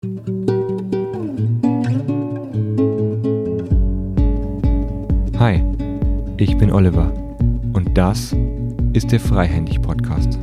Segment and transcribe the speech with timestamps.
[0.00, 0.06] Hi,
[6.36, 7.12] ich bin Oliver
[7.72, 8.32] und das
[8.92, 10.38] ist der Freihändig Podcast.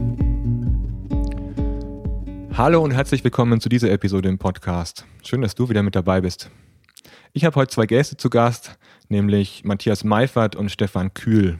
[2.51, 5.05] Hallo und herzlich willkommen zu dieser Episode im Podcast.
[5.23, 6.51] Schön, dass du wieder mit dabei bist.
[7.31, 8.77] Ich habe heute zwei Gäste zu Gast,
[9.07, 11.59] nämlich Matthias Meifert und Stefan Kühl.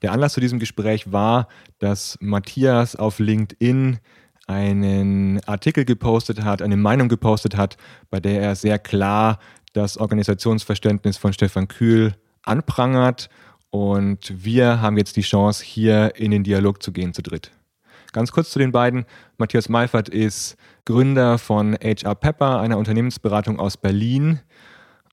[0.00, 1.48] Der Anlass zu diesem Gespräch war,
[1.80, 3.98] dass Matthias auf LinkedIn
[4.50, 7.76] einen Artikel gepostet hat, eine Meinung gepostet hat,
[8.10, 9.38] bei der er sehr klar
[9.72, 13.30] das Organisationsverständnis von Stefan Kühl anprangert.
[13.70, 17.52] Und wir haben jetzt die Chance, hier in den Dialog zu gehen zu dritt.
[18.12, 19.04] Ganz kurz zu den beiden.
[19.38, 24.40] Matthias Meifert ist Gründer von HR Pepper, einer Unternehmensberatung aus Berlin.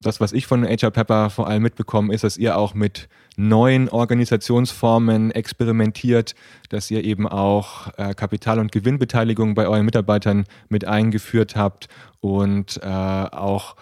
[0.02, 3.90] Das, was ich von HR Pepper vor allem mitbekommen, ist, dass ihr auch mit neuen
[3.90, 6.36] Organisationsformen experimentiert,
[6.70, 11.88] dass ihr eben auch äh, Kapital- und Gewinnbeteiligung bei euren Mitarbeitern mit eingeführt habt
[12.20, 13.76] und äh, auch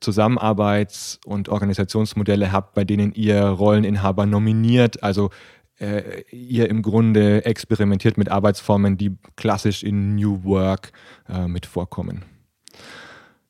[0.00, 5.30] Zusammenarbeits- und Organisationsmodelle habt, bei denen ihr Rolleninhaber nominiert, also
[5.78, 10.92] äh, ihr im Grunde experimentiert mit Arbeitsformen, die klassisch in New Work
[11.28, 12.24] äh, mit vorkommen.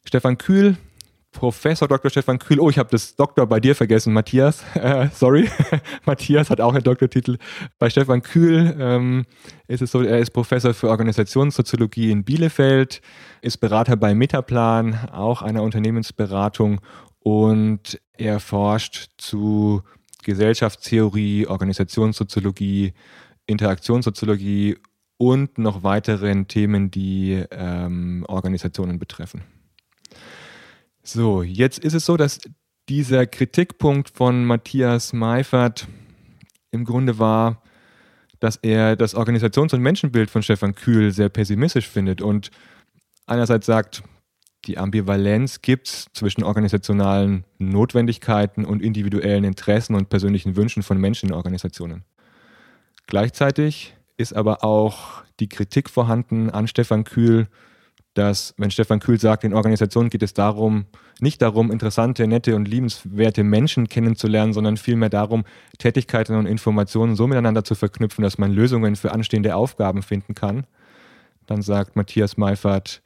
[0.04, 0.77] Stefan Kühl,
[1.33, 2.11] Professor Dr.
[2.11, 5.48] Stefan Kühl, oh, ich habe das Doktor bei dir vergessen, Matthias, äh, sorry,
[6.05, 7.38] Matthias hat auch einen Doktortitel.
[7.78, 9.25] Bei Stefan Kühl ähm,
[9.66, 13.00] ist es so, er ist Professor für Organisationssoziologie in Bielefeld,
[13.41, 16.80] ist Berater bei Metaplan, auch einer Unternehmensberatung
[17.19, 19.83] und er forscht zu
[20.22, 22.92] Gesellschaftstheorie, Organisationssoziologie,
[23.47, 24.77] Interaktionssoziologie
[25.16, 29.42] und noch weiteren Themen, die ähm, Organisationen betreffen.
[31.03, 32.41] So, jetzt ist es so, dass
[32.89, 35.89] dieser Kritikpunkt von Matthias Meifert
[36.70, 37.62] im Grunde war,
[38.39, 42.50] dass er das Organisations- und Menschenbild von Stefan Kühl sehr pessimistisch findet und
[43.27, 44.03] einerseits sagt,
[44.67, 51.31] die Ambivalenz gibt es zwischen organisationalen Notwendigkeiten und individuellen Interessen und persönlichen Wünschen von Menschen
[51.31, 52.05] in Organisationen.
[53.09, 57.49] Gleichzeitig ist aber auch die Kritik vorhanden an Stefan Kühl,
[58.15, 60.87] dass, wenn Stefan Kühl sagt, in Organisationen geht es darum,
[61.21, 65.45] nicht darum, interessante, nette und liebenswerte Menschen kennenzulernen, sondern vielmehr darum,
[65.78, 70.67] Tätigkeiten und Informationen so miteinander zu verknüpfen, dass man Lösungen für anstehende Aufgaben finden kann.
[71.47, 73.03] Dann sagt Matthias Meifert,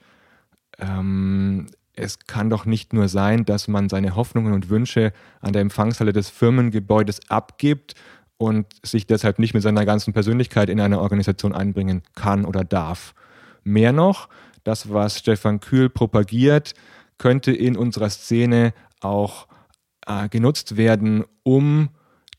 [0.79, 5.63] ähm, es kann doch nicht nur sein, dass man seine Hoffnungen und Wünsche an der
[5.63, 7.95] Empfangshalle des Firmengebäudes abgibt
[8.39, 13.15] und sich deshalb nicht mit seiner ganzen Persönlichkeit in eine Organisation einbringen kann oder darf.
[13.65, 14.29] Mehr noch,
[14.67, 16.75] das, was Stefan Kühl propagiert,
[17.19, 19.47] könnte in unserer Szene auch
[20.07, 21.91] äh, genutzt werden, um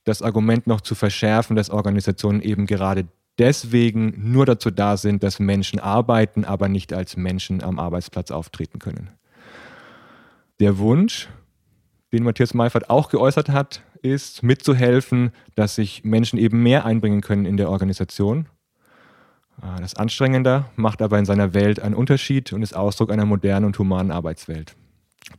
[0.03, 5.39] das Argument noch zu verschärfen, dass Organisationen eben gerade deswegen nur dazu da sind, dass
[5.39, 9.09] Menschen arbeiten, aber nicht als Menschen am Arbeitsplatz auftreten können.
[10.59, 11.29] Der Wunsch,
[12.11, 17.45] den Matthias Meifert auch geäußert hat, ist mitzuhelfen, dass sich Menschen eben mehr einbringen können
[17.45, 18.47] in der Organisation.
[19.61, 23.65] Ah, das Anstrengender macht aber in seiner Welt einen Unterschied und ist Ausdruck einer modernen
[23.65, 24.75] und humanen Arbeitswelt.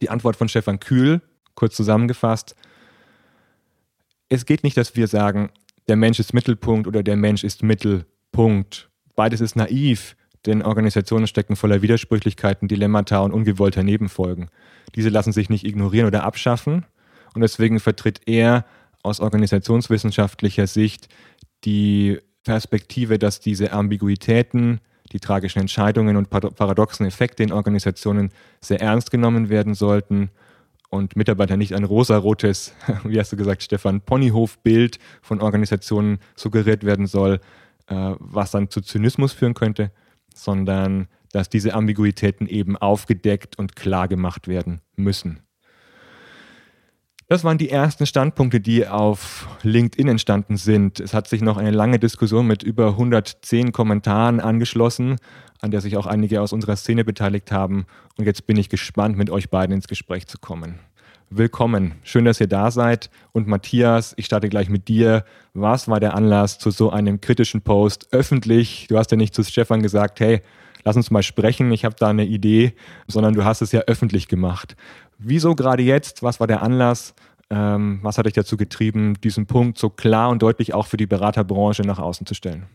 [0.03, 1.23] Die Antwort von Stefan Kühl,
[1.55, 2.57] kurz zusammengefasst,
[4.29, 5.51] es geht nicht, dass wir sagen,
[5.89, 8.91] der Mensch ist Mittelpunkt oder der Mensch ist Mittelpunkt.
[9.15, 14.51] Beides ist naiv, denn Organisationen stecken voller Widersprüchlichkeiten, Dilemmata und ungewollter Nebenfolgen.
[14.95, 16.85] Diese lassen sich nicht ignorieren oder abschaffen
[17.35, 18.67] und deswegen vertritt er
[19.03, 21.09] aus organisationswissenschaftlicher Sicht
[21.65, 24.81] die Perspektive, dass diese Ambiguitäten,
[25.13, 30.31] die tragischen Entscheidungen und paradoxen Effekte in Organisationen sehr ernst genommen werden sollten
[30.91, 37.07] und Mitarbeiter nicht ein rosarotes, wie hast du gesagt, Stefan, Ponyhof-Bild von Organisationen suggeriert werden
[37.07, 37.41] soll,
[37.87, 39.91] äh, was dann zu Zynismus führen könnte,
[40.35, 45.41] sondern dass diese Ambiguitäten eben aufgedeckt und klar gemacht werden müssen.
[47.31, 50.99] Das waren die ersten Standpunkte, die auf LinkedIn entstanden sind.
[50.99, 55.17] Es hat sich noch eine lange Diskussion mit über 110 Kommentaren angeschlossen,
[55.61, 57.85] an der sich auch einige aus unserer Szene beteiligt haben.
[58.17, 60.79] Und jetzt bin ich gespannt, mit euch beiden ins Gespräch zu kommen.
[61.29, 63.11] Willkommen, schön, dass ihr da seid.
[63.33, 65.27] Und Matthias, ich starte gleich mit dir.
[65.53, 68.87] Was war der Anlass zu so einem kritischen Post öffentlich?
[68.89, 70.41] Du hast ja nicht zu Stefan gesagt, hey,
[70.85, 72.73] lass uns mal sprechen, ich habe da eine Idee,
[73.07, 74.77] sondern du hast es ja öffentlich gemacht.
[75.19, 76.23] Wieso gerade jetzt?
[76.23, 77.15] Was war der Anlass?
[77.51, 81.07] Ähm, was hat dich dazu getrieben, diesen Punkt so klar und deutlich auch für die
[81.07, 82.67] Beraterbranche nach außen zu stellen?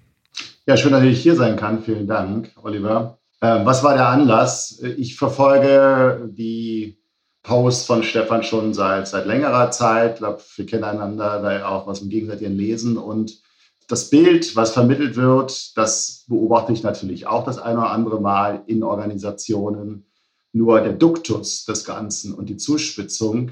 [0.65, 1.83] Ja, schön, dass ich hier sein kann.
[1.83, 3.19] Vielen Dank, Oliver.
[3.41, 4.81] Ähm, was war der Anlass?
[4.97, 6.97] Ich verfolge die
[7.43, 10.13] Posts von Stefan schon seit, seit längerer Zeit.
[10.13, 12.97] Ich glaube, wir kennen einander da ja auch was im gegenseitigen Lesen.
[12.97, 13.41] Und
[13.89, 18.63] das Bild, was vermittelt wird, das beobachte ich natürlich auch das eine oder andere Mal
[18.65, 20.05] in Organisationen
[20.53, 23.51] Nur der Duktus des Ganzen und die Zuspitzung,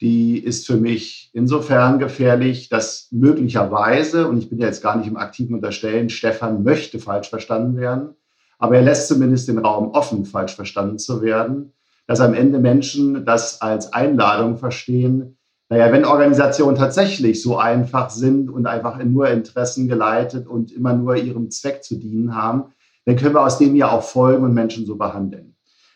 [0.00, 5.06] die ist für mich insofern gefährlich, dass möglicherweise, und ich bin ja jetzt gar nicht
[5.06, 8.10] im aktiven Unterstellen, Stefan möchte falsch verstanden werden,
[8.58, 11.72] aber er lässt zumindest den Raum offen, falsch verstanden zu werden,
[12.06, 15.38] dass am Ende Menschen das als Einladung verstehen.
[15.70, 20.92] Naja, wenn Organisationen tatsächlich so einfach sind und einfach in nur Interessen geleitet und immer
[20.92, 22.64] nur ihrem Zweck zu dienen haben,
[23.06, 25.53] dann können wir aus dem ja auch folgen und Menschen so behandeln.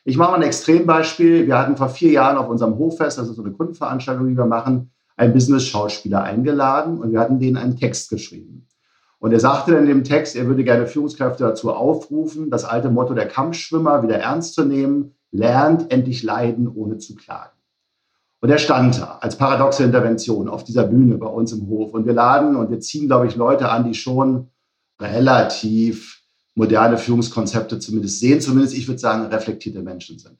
[0.08, 1.46] Ich mache mal ein Extrembeispiel.
[1.46, 4.46] Wir hatten vor vier Jahren auf unserem Hoffest, das ist so eine Kundenveranstaltung, die wir
[4.46, 8.66] machen, einen Business-Schauspieler eingeladen und wir hatten denen einen Text geschrieben.
[9.18, 12.88] Und er sagte dann in dem Text, er würde gerne Führungskräfte dazu aufrufen, das alte
[12.88, 17.58] Motto der Kampfschwimmer wieder ernst zu nehmen, lernt endlich leiden, ohne zu klagen.
[18.40, 21.92] Und er stand da als paradoxe Intervention auf dieser Bühne bei uns im Hof.
[21.92, 24.48] Und wir laden und wir ziehen, glaube ich, Leute an, die schon
[24.98, 26.17] relativ
[26.58, 30.36] moderne Führungskonzepte zumindest sehen, zumindest ich würde sagen, reflektierte Menschen sind.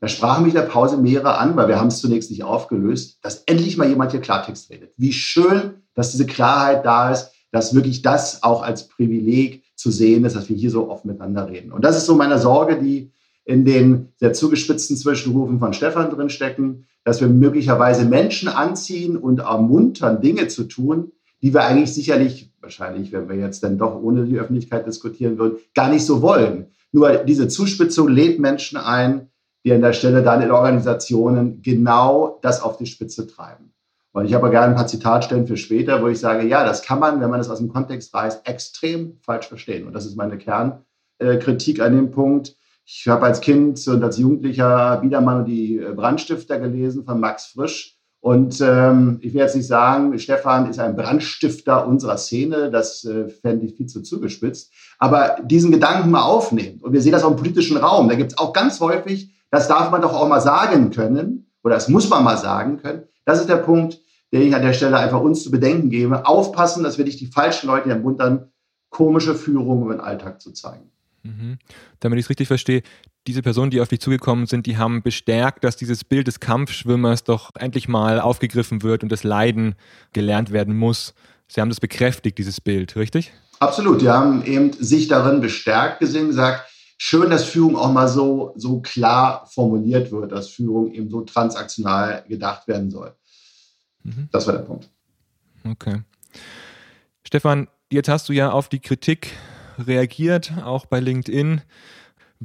[0.00, 3.18] Da sprachen mich in der Pause mehrere an, weil wir haben es zunächst nicht aufgelöst,
[3.22, 4.92] dass endlich mal jemand hier Klartext redet.
[4.96, 10.24] Wie schön, dass diese Klarheit da ist, dass wirklich das auch als Privileg zu sehen
[10.24, 11.70] ist, dass wir hier so oft miteinander reden.
[11.70, 13.12] Und das ist so meine Sorge, die
[13.44, 20.20] in den sehr zugespitzten Zwischenrufen von Stefan drinstecken, dass wir möglicherweise Menschen anziehen und ermuntern,
[20.20, 21.12] Dinge zu tun,
[21.42, 25.58] die wir eigentlich sicherlich, wahrscheinlich, wenn wir jetzt dann doch ohne die Öffentlichkeit diskutieren würden,
[25.74, 26.66] gar nicht so wollen.
[26.90, 29.28] Nur diese Zuspitzung lädt Menschen ein,
[29.64, 33.72] die an der Stelle dann in Organisationen genau das auf die Spitze treiben.
[34.12, 37.00] Und ich habe gerne ein paar Zitatstellen für später, wo ich sage, ja, das kann
[37.00, 39.86] man, wenn man das aus dem Kontext reißt, extrem falsch verstehen.
[39.86, 42.54] Und das ist meine Kernkritik an dem Punkt.
[42.86, 47.93] Ich habe als Kind und als Jugendlicher Biedermann und die Brandstifter gelesen von Max Frisch.
[48.24, 53.28] Und ähm, ich will jetzt nicht sagen, Stefan ist ein Brandstifter unserer Szene, das äh,
[53.28, 54.72] fände ich viel zu zugespitzt.
[54.98, 56.80] Aber diesen Gedanken mal aufnehmen.
[56.80, 58.08] Und wir sehen das auch im politischen Raum.
[58.08, 61.74] Da gibt es auch ganz häufig, das darf man doch auch mal sagen können, oder
[61.74, 63.02] das muss man mal sagen können.
[63.26, 64.00] Das ist der Punkt,
[64.32, 66.26] den ich an der Stelle einfach uns zu bedenken gebe.
[66.26, 68.50] Aufpassen, dass wir nicht die falschen Leute ermuntern,
[68.88, 70.90] komische Führung im Alltag zu zeigen.
[71.24, 71.58] Mhm.
[72.00, 72.82] Damit ich es richtig verstehe,
[73.26, 77.24] diese Personen, die auf dich zugekommen sind, die haben bestärkt, dass dieses Bild des Kampfschwimmers
[77.24, 79.74] doch endlich mal aufgegriffen wird und das Leiden
[80.12, 81.14] gelernt werden muss.
[81.48, 83.32] Sie haben das bekräftigt, dieses Bild, richtig?
[83.60, 84.02] Absolut.
[84.02, 88.80] Die haben eben sich darin bestärkt gesehen, gesagt, schön, dass Führung auch mal so, so
[88.80, 93.14] klar formuliert wird, dass Führung eben so transaktional gedacht werden soll.
[94.02, 94.28] Mhm.
[94.32, 94.90] Das war der Punkt.
[95.64, 96.02] Okay.
[97.26, 99.32] Stefan, jetzt hast du ja auf die Kritik
[99.78, 101.62] reagiert, auch bei LinkedIn.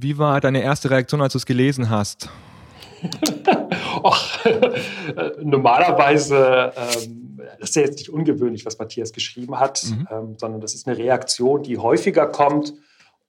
[0.01, 2.29] Wie war deine erste Reaktion, als du es gelesen hast?
[4.03, 4.39] Och,
[5.41, 10.07] normalerweise, ähm, das ist ja jetzt nicht ungewöhnlich, was Matthias geschrieben hat, mhm.
[10.11, 12.73] ähm, sondern das ist eine Reaktion, die häufiger kommt.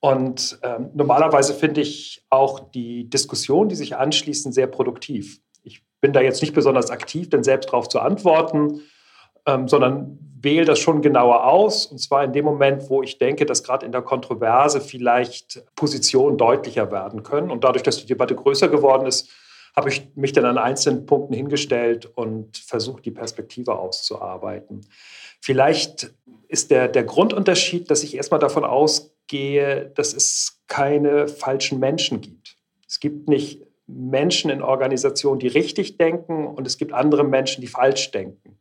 [0.00, 5.40] Und ähm, normalerweise finde ich auch die Diskussion, die sich anschließen, sehr produktiv
[6.00, 8.80] bin da jetzt nicht besonders aktiv, denn selbst darauf zu antworten,
[9.46, 11.86] ähm, sondern wähle das schon genauer aus.
[11.86, 16.38] Und zwar in dem Moment, wo ich denke, dass gerade in der Kontroverse vielleicht Positionen
[16.38, 17.50] deutlicher werden können.
[17.50, 19.30] Und dadurch, dass die Debatte größer geworden ist,
[19.76, 24.86] habe ich mich dann an einzelnen Punkten hingestellt und versucht, die Perspektive auszuarbeiten.
[25.40, 26.12] Vielleicht
[26.48, 32.56] ist der, der Grundunterschied, dass ich erstmal davon ausgehe, dass es keine falschen Menschen gibt.
[32.88, 37.66] Es gibt nicht Menschen in Organisationen, die richtig denken und es gibt andere Menschen, die
[37.66, 38.58] falsch denken.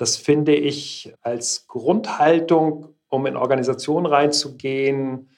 [0.00, 5.28] Das finde ich als Grundhaltung, um in Organisationen reinzugehen,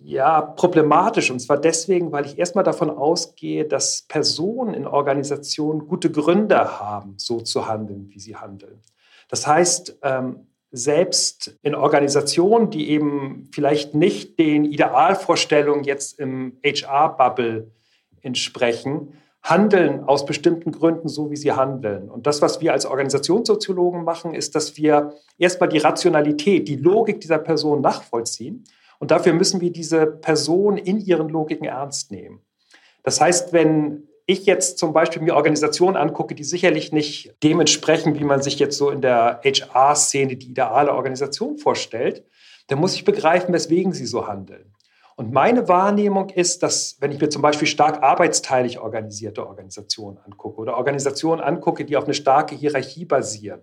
[0.00, 1.32] ja, problematisch.
[1.32, 7.14] Und zwar deswegen, weil ich erstmal davon ausgehe, dass Personen in Organisationen gute Gründe haben,
[7.16, 8.80] so zu handeln, wie sie handeln.
[9.28, 17.72] Das heißt, ähm, selbst in Organisationen, die eben vielleicht nicht den Idealvorstellungen jetzt im HR-Bubble
[18.22, 22.08] entsprechen, handeln aus bestimmten Gründen so, wie sie handeln.
[22.10, 27.20] Und das, was wir als Organisationssoziologen machen, ist, dass wir erstmal die Rationalität, die Logik
[27.20, 28.64] dieser Person nachvollziehen.
[28.98, 32.40] Und dafür müssen wir diese Person in ihren Logiken ernst nehmen.
[33.04, 38.24] Das heißt, wenn ich jetzt zum Beispiel mir Organisationen angucke, die sicherlich nicht dementsprechend, wie
[38.24, 42.24] man sich jetzt so in der HR-Szene die ideale Organisation vorstellt,
[42.66, 44.74] dann muss ich begreifen, weswegen sie so handeln.
[45.18, 50.60] Und meine Wahrnehmung ist, dass wenn ich mir zum Beispiel stark arbeitsteilig organisierte Organisationen angucke
[50.60, 53.60] oder Organisationen angucke, die auf eine starke Hierarchie basieren,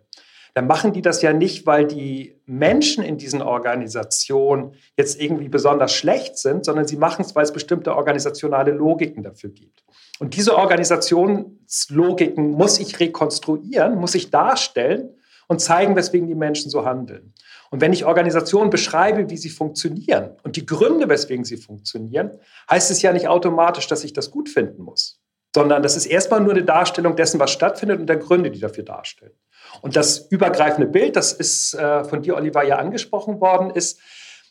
[0.53, 5.93] dann machen die das ja nicht, weil die Menschen in diesen Organisationen jetzt irgendwie besonders
[5.93, 9.85] schlecht sind, sondern sie machen es, weil es bestimmte organisationale Logiken dafür gibt.
[10.19, 15.15] Und diese Organisationslogiken muss ich rekonstruieren, muss ich darstellen
[15.47, 17.33] und zeigen, weswegen die Menschen so handeln.
[17.71, 22.91] Und wenn ich Organisationen beschreibe, wie sie funktionieren und die Gründe, weswegen sie funktionieren, heißt
[22.91, 25.19] es ja nicht automatisch, dass ich das gut finden muss,
[25.53, 28.83] sondern das ist erstmal nur eine Darstellung dessen, was stattfindet und der Gründe, die dafür
[28.83, 29.33] darstellen.
[29.81, 33.99] Und das übergreifende Bild, das ist äh, von dir, Oliver, ja angesprochen worden, ist,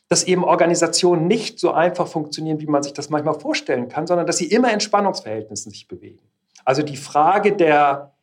[0.07, 4.27] dass eben Organisationen nicht so einfach funktionieren, wie man sich das manchmal vorstellen kann, sondern
[4.27, 6.29] dass sie immer in Spannungsverhältnissen sich bewegen.
[6.63, 8.14] Also die Frage der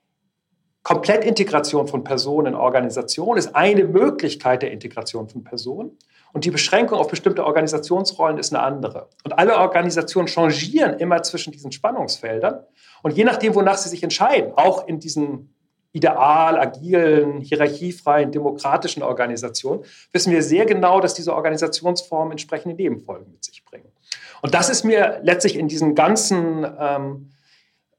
[0.83, 5.97] Komplettintegration von Personen in Organisationen ist eine Möglichkeit der Integration von Personen.
[6.33, 9.09] Und die Beschränkung auf bestimmte Organisationsrollen ist eine andere.
[9.23, 12.65] Und alle Organisationen changieren immer zwischen diesen Spannungsfeldern.
[13.03, 15.55] Und je nachdem, wonach sie sich entscheiden, auch in diesen
[15.93, 23.45] ideal, agilen, hierarchiefreien, demokratischen Organisationen, wissen wir sehr genau, dass diese Organisationsformen entsprechende Nebenfolgen mit
[23.45, 23.93] sich bringen.
[24.41, 27.31] Und das ist mir letztlich in diesen ganzen ähm,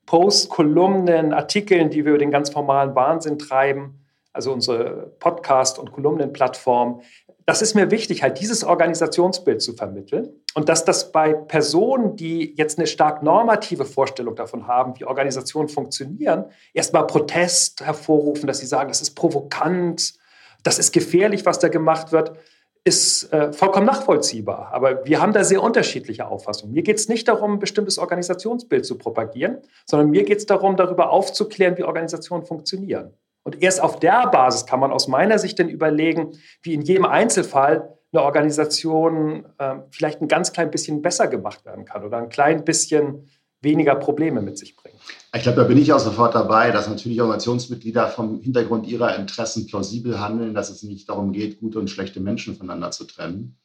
[0.05, 3.99] Posts, Kolumnen, Artikeln, die wir über den ganz formalen Wahnsinn treiben,
[4.31, 7.01] also unsere Podcast- und Kolumnenplattform.
[7.45, 12.53] Das ist mir wichtig, halt dieses Organisationsbild zu vermitteln und dass das bei Personen, die
[12.55, 18.65] jetzt eine stark normative Vorstellung davon haben, wie Organisationen funktionieren, erstmal Protest hervorrufen, dass sie
[18.65, 20.13] sagen, das ist provokant,
[20.63, 22.33] das ist gefährlich, was da gemacht wird
[22.85, 24.69] ist äh, vollkommen nachvollziehbar.
[24.73, 26.73] Aber wir haben da sehr unterschiedliche Auffassungen.
[26.73, 30.75] Mir geht es nicht darum, ein bestimmtes Organisationsbild zu propagieren, sondern mir geht es darum,
[30.75, 33.13] darüber aufzuklären, wie Organisationen funktionieren.
[33.43, 37.05] Und erst auf der Basis kann man aus meiner Sicht dann überlegen, wie in jedem
[37.05, 42.29] Einzelfall eine Organisation äh, vielleicht ein ganz klein bisschen besser gemacht werden kann oder ein
[42.29, 43.29] klein bisschen
[43.63, 44.97] weniger Probleme mit sich bringen.
[45.35, 49.65] Ich glaube, da bin ich auch sofort dabei, dass natürlich Organisationsmitglieder vom Hintergrund ihrer Interessen
[49.65, 53.57] plausibel handeln, dass es nicht darum geht, gute und schlechte Menschen voneinander zu trennen.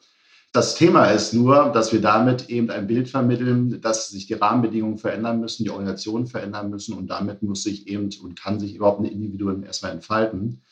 [0.52, 4.96] Das Thema ist nur, dass wir damit eben ein Bild vermitteln, dass sich die Rahmenbedingungen
[4.96, 9.00] verändern müssen, die Organisationen verändern müssen und damit muss sich eben und kann sich überhaupt
[9.00, 10.62] ein Individuum erstmal entfalten.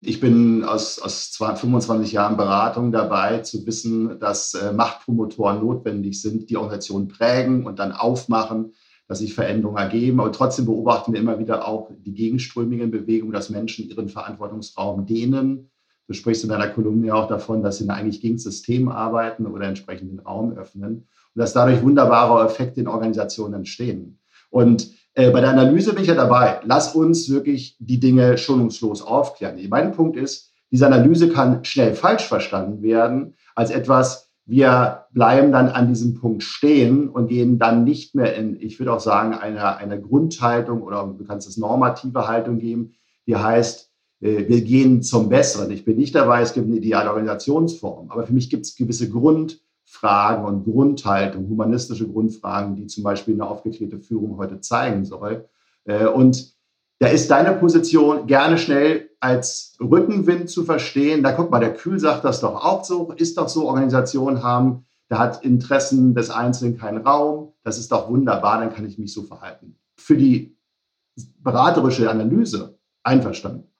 [0.00, 6.50] Ich bin aus, aus 25 Jahren Beratung dabei, zu wissen, dass äh, Machtpromotoren notwendig sind,
[6.50, 8.72] die Organisation prägen und dann aufmachen,
[9.08, 10.20] dass sich Veränderungen ergeben.
[10.20, 15.70] Aber trotzdem beobachten wir immer wieder auch die gegenströmigen Bewegungen, dass Menschen ihren Verantwortungsraum dehnen.
[16.08, 19.66] Du sprichst in deiner Kolumne auch davon, dass sie eigentlich gegen das System arbeiten oder
[19.66, 24.18] entsprechend den Raum öffnen und dass dadurch wunderbare Effekte in Organisationen entstehen.
[24.50, 26.60] Und äh, bei der Analyse bin ich ja dabei.
[26.64, 29.58] Lass uns wirklich die Dinge schonungslos aufklären.
[29.70, 35.68] Mein Punkt ist, diese Analyse kann schnell falsch verstanden werden als etwas, wir bleiben dann
[35.68, 39.76] an diesem Punkt stehen und gehen dann nicht mehr in, ich würde auch sagen, eine,
[39.78, 42.92] eine Grundhaltung oder du kannst es normative Haltung geben,
[43.26, 45.70] die heißt, äh, wir gehen zum Besseren.
[45.70, 49.08] Ich bin nicht dabei, es gibt eine ideale Organisationsform, aber für mich gibt es gewisse
[49.86, 55.48] Grundfragen und Grundhaltung, humanistische Grundfragen, die zum Beispiel eine aufgeklärte Führung heute zeigen soll.
[55.84, 56.54] Äh, und
[56.98, 61.22] da ist deine Position gerne schnell als Rückenwind zu verstehen.
[61.22, 64.86] Da guck mal, der Kühl sagt das doch auch so, ist doch so, Organisationen haben,
[65.08, 67.52] da hat Interessen des Einzelnen keinen Raum.
[67.62, 69.76] Das ist doch wunderbar, dann kann ich mich so verhalten.
[69.96, 70.56] Für die
[71.38, 73.70] beraterische Analyse einverstanden.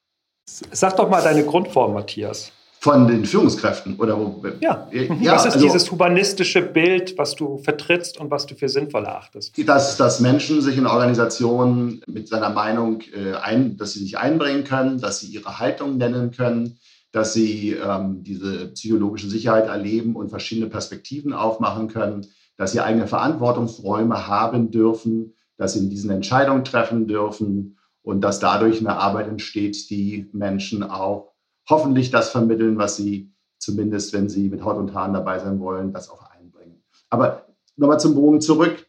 [0.46, 2.52] Sag doch mal deine Grundform, Matthias
[2.86, 4.16] von den Führungskräften oder
[4.60, 4.88] ja.
[4.92, 5.32] ja.
[5.32, 9.58] was ist also, dieses humanistische Bild, was du vertrittst und was du für sinnvoll erachtest?
[9.66, 14.62] Dass, dass Menschen sich in Organisationen mit seiner Meinung äh, ein, dass sie sich einbringen
[14.62, 16.78] können, dass sie ihre Haltung nennen können,
[17.10, 22.24] dass sie ähm, diese psychologische Sicherheit erleben und verschiedene Perspektiven aufmachen können,
[22.56, 28.38] dass sie eigene Verantwortungsräume haben dürfen, dass sie in diesen Entscheidungen treffen dürfen und dass
[28.38, 31.32] dadurch eine Arbeit entsteht, die Menschen auch
[31.68, 35.92] hoffentlich das vermitteln, was sie zumindest, wenn sie mit Haut und Haaren dabei sein wollen,
[35.92, 36.82] das auch einbringen.
[37.10, 37.46] Aber
[37.76, 38.86] nochmal zum Bogen zurück.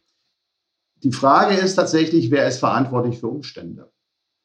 [1.02, 3.90] Die Frage ist tatsächlich, wer ist verantwortlich für Umstände?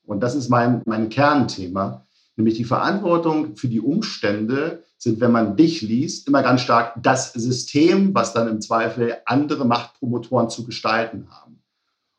[0.06, 5.56] Und das ist mein, mein Kernthema, nämlich die Verantwortung für die Umstände sind, wenn man
[5.56, 11.28] dich liest, immer ganz stark das System, was dann im Zweifel andere Machtpromotoren zu gestalten
[11.30, 11.43] haben.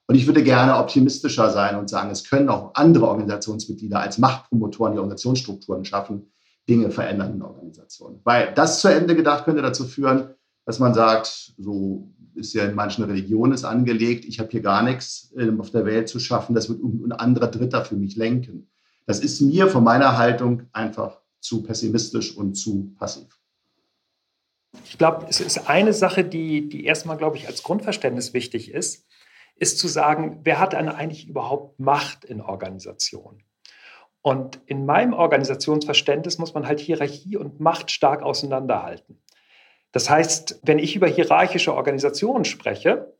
[0.06, 4.92] Und ich würde gerne optimistischer sein und sagen, es können auch andere Organisationsmitglieder als Machtpromotoren,
[4.92, 6.30] die Organisationsstrukturen schaffen,
[6.68, 8.20] Dinge verändern in Organisationen.
[8.24, 10.34] Weil das zu Ende gedacht könnte dazu führen,
[10.66, 14.82] dass man sagt, so ist ja in manchen Religionen es angelegt, ich habe hier gar
[14.82, 18.68] nichts ähm, auf der Welt zu schaffen, das wird ein anderer Dritter für mich lenken.
[19.06, 23.38] Das ist mir von meiner Haltung einfach zu pessimistisch und zu passiv.
[24.84, 29.04] Ich glaube, es ist eine Sache, die, die erstmal, glaube ich, als Grundverständnis wichtig ist
[29.56, 33.42] ist zu sagen, wer hat dann eigentlich überhaupt Macht in Organisationen?
[34.22, 39.20] Und in meinem Organisationsverständnis muss man halt Hierarchie und Macht stark auseinanderhalten.
[39.92, 43.14] Das heißt, wenn ich über hierarchische Organisationen spreche,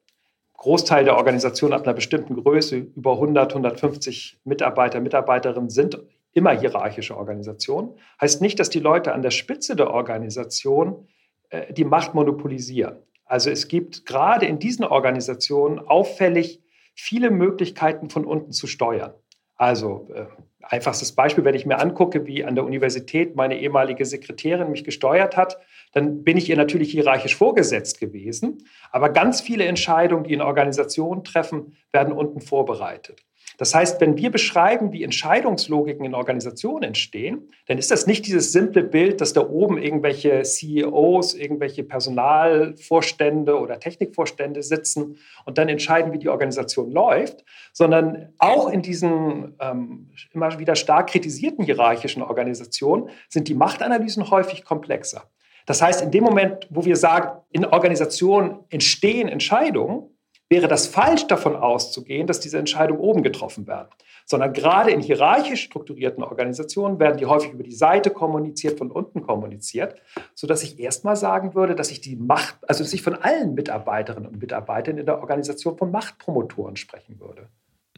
[0.54, 6.00] Großteil der Organisationen ab einer bestimmten Größe, über 100, 150 Mitarbeiter, Mitarbeiterinnen sind
[6.32, 11.06] immer hierarchische Organisationen, heißt nicht, dass die Leute an der Spitze der Organisation
[11.50, 12.96] äh, die Macht monopolisieren.
[13.34, 16.62] Also es gibt gerade in diesen Organisationen auffällig
[16.94, 19.12] viele Möglichkeiten von unten zu steuern.
[19.56, 20.26] Also äh,
[20.62, 25.36] einfachstes Beispiel, wenn ich mir angucke, wie an der Universität meine ehemalige Sekretärin mich gesteuert
[25.36, 25.58] hat,
[25.94, 28.68] dann bin ich ihr natürlich hierarchisch vorgesetzt gewesen.
[28.92, 33.20] Aber ganz viele Entscheidungen, die in Organisationen treffen, werden unten vorbereitet.
[33.58, 38.52] Das heißt, wenn wir beschreiben, wie Entscheidungslogiken in Organisationen entstehen, dann ist das nicht dieses
[38.52, 46.12] simple Bild, dass da oben irgendwelche CEOs, irgendwelche Personalvorstände oder Technikvorstände sitzen und dann entscheiden,
[46.12, 53.08] wie die Organisation läuft, sondern auch in diesen ähm, immer wieder stark kritisierten hierarchischen Organisationen
[53.28, 55.30] sind die Machtanalysen häufig komplexer.
[55.66, 60.13] Das heißt, in dem Moment, wo wir sagen, in Organisationen entstehen Entscheidungen,
[60.54, 63.88] wäre das falsch davon auszugehen, dass diese Entscheidungen oben getroffen werden.
[64.24, 69.20] Sondern gerade in hierarchisch strukturierten Organisationen werden die häufig über die Seite kommuniziert, von unten
[69.20, 69.96] kommuniziert,
[70.36, 74.28] sodass ich erstmal sagen würde, dass ich die Macht, also dass ich von allen Mitarbeiterinnen
[74.28, 77.48] und Mitarbeitern in der Organisation von Machtpromotoren sprechen würde.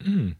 [0.01, 0.37] Hm.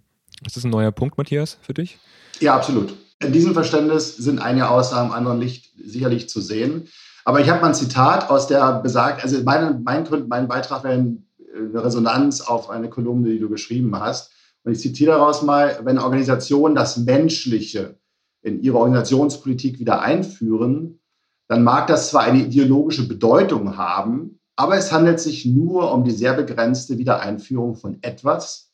[0.47, 1.99] Ist das ein neuer Punkt, Matthias, für dich?
[2.41, 2.97] Ja, absolut.
[3.23, 6.89] In diesem Verständnis sind einige Ausnahmen, andere nicht sicherlich zu sehen.
[7.27, 10.95] Aber ich habe mal ein Zitat aus der besagt, also mein, mein, mein Beitrag wäre
[10.95, 11.26] ein
[11.57, 14.33] eine Resonanz auf eine Kolumne, die du geschrieben hast.
[14.65, 17.99] Und ich zitiere daraus mal, wenn Organisationen das Menschliche
[18.43, 21.01] in ihre Organisationspolitik wieder einführen,
[21.49, 26.11] dann mag das zwar eine ideologische Bedeutung haben, aber es handelt sich nur um die
[26.11, 28.73] sehr begrenzte Wiedereinführung von etwas,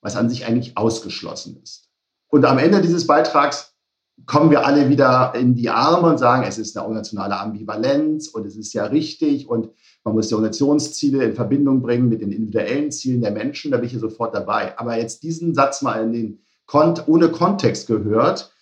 [0.00, 1.90] was an sich eigentlich ausgeschlossen ist.
[2.28, 3.74] Und am Ende dieses Beitrags
[4.24, 8.46] kommen wir alle wieder in die Arme und sagen, es ist eine nationale Ambivalenz und
[8.46, 9.70] es ist ja richtig und
[10.06, 13.86] man muss die Organisationsziele in Verbindung bringen mit den individuellen Zielen der Menschen, da bin
[13.86, 14.78] ich hier sofort dabei.
[14.78, 18.52] Aber jetzt diesen Satz mal in den Kont ohne Kontext gehört,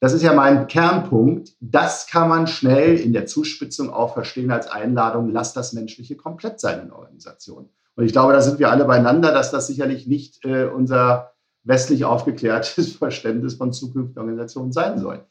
[0.00, 1.52] das ist ja mein Kernpunkt.
[1.60, 6.60] Das kann man schnell in der Zuspitzung auch verstehen als Einladung, lass das Menschliche komplett
[6.60, 7.68] sein in Organisationen.
[7.94, 12.06] Und ich glaube, da sind wir alle beieinander, dass das sicherlich nicht äh, unser westlich
[12.06, 15.26] aufgeklärtes Verständnis von zukünftigen Organisationen sein soll.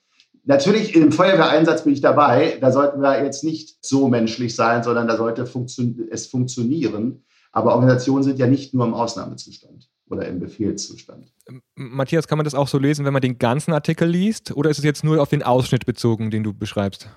[0.45, 2.57] Natürlich im Feuerwehreinsatz bin ich dabei.
[2.61, 7.23] Da sollten wir jetzt nicht so menschlich sein, sondern da sollte funktio es funktionieren.
[7.51, 11.33] Aber Organisationen sind ja nicht nur im Ausnahmezustand oder im Befehlszustand.
[11.75, 14.55] Matthias, kann man das auch so lesen, wenn man den ganzen Artikel liest?
[14.55, 17.09] Oder ist es jetzt nur auf den Ausschnitt bezogen, den du beschreibst?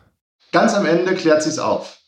[0.53, 1.99] Ganz am Ende klärt sich auf.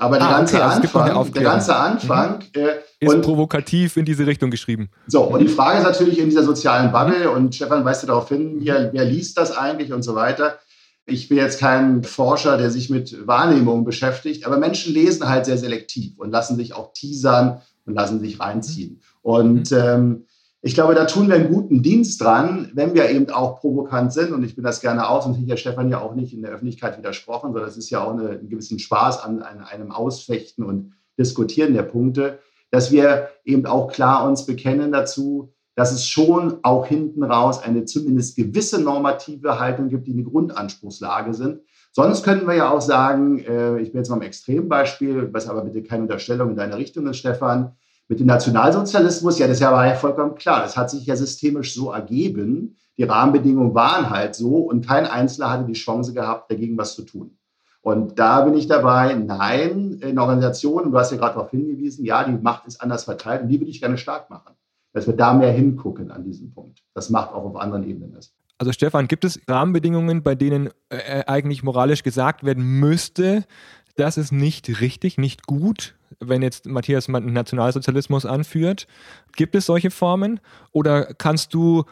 [0.00, 2.62] Aber der, ah, ganze okay, also Anfang, der ganze Anfang mhm.
[2.62, 2.68] äh,
[3.00, 4.88] ist und, provokativ in diese Richtung geschrieben.
[5.06, 8.60] So, und die Frage ist natürlich in dieser sozialen Bubble, und Stefan weist darauf hin,
[8.60, 10.58] wer, wer liest das eigentlich und so weiter.
[11.04, 15.58] Ich bin jetzt kein Forscher, der sich mit Wahrnehmung beschäftigt, aber Menschen lesen halt sehr
[15.58, 19.02] selektiv und lassen sich auch teasern und lassen sich reinziehen.
[19.20, 19.76] Und mhm.
[19.76, 20.26] ähm,
[20.62, 24.32] ich glaube, da tun wir einen guten Dienst dran, wenn wir eben auch provokant sind.
[24.32, 25.24] Und ich bin das gerne aus.
[25.24, 28.04] Und ich habe Stefan ja auch nicht in der Öffentlichkeit widersprochen, sondern es ist ja
[28.04, 32.38] auch eine, einen gewissen Spaß an, an einem Ausfechten und Diskutieren der Punkte,
[32.70, 37.84] dass wir eben auch klar uns bekennen dazu, dass es schon auch hinten raus eine
[37.84, 41.60] zumindest gewisse normative Haltung gibt, die eine Grundanspruchslage sind.
[41.92, 45.62] Sonst könnten wir ja auch sagen, äh, ich bin jetzt mal im Extrembeispiel, was aber
[45.62, 47.76] bitte keine Unterstellung in deine Richtung ist, Stefan,
[48.10, 50.62] mit dem Nationalsozialismus, ja, das war ja vollkommen klar.
[50.62, 52.76] Das hat sich ja systemisch so ergeben.
[52.98, 57.02] Die Rahmenbedingungen waren halt so und kein Einzelner hatte die Chance gehabt, dagegen was zu
[57.02, 57.38] tun.
[57.82, 62.24] Und da bin ich dabei, nein, in Organisationen, du hast ja gerade darauf hingewiesen, ja,
[62.24, 64.54] die Macht ist anders verteilt und die würde ich gerne stark machen.
[64.92, 66.82] Dass wir da mehr hingucken an diesem Punkt.
[66.94, 68.34] Das macht auch auf anderen Ebenen ist.
[68.58, 73.44] Also Stefan, gibt es Rahmenbedingungen, bei denen äh, eigentlich moralisch gesagt werden müsste,
[73.94, 78.86] das ist nicht richtig, nicht gut, wenn jetzt Matthias Nationalsozialismus anführt.
[79.34, 80.40] Gibt es solche Formen
[80.72, 81.84] oder kannst du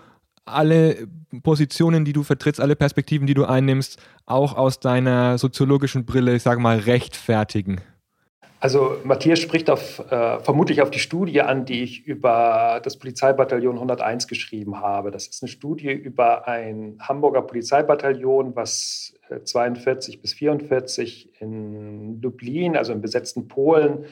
[0.45, 1.09] alle
[1.43, 6.43] Positionen, die du vertrittst, alle Perspektiven, die du einnimmst, auch aus deiner soziologischen Brille, ich
[6.43, 7.81] sage mal, rechtfertigen?
[8.61, 13.77] Also Matthias spricht auf, äh, vermutlich auf die Studie an, die ich über das Polizeibataillon
[13.77, 15.13] 101 geschrieben habe.
[15.13, 22.77] Das ist eine Studie über ein Hamburger Polizeibataillon, was 42 äh, bis 44 in Lublin,
[22.77, 24.07] also im besetzten Polen,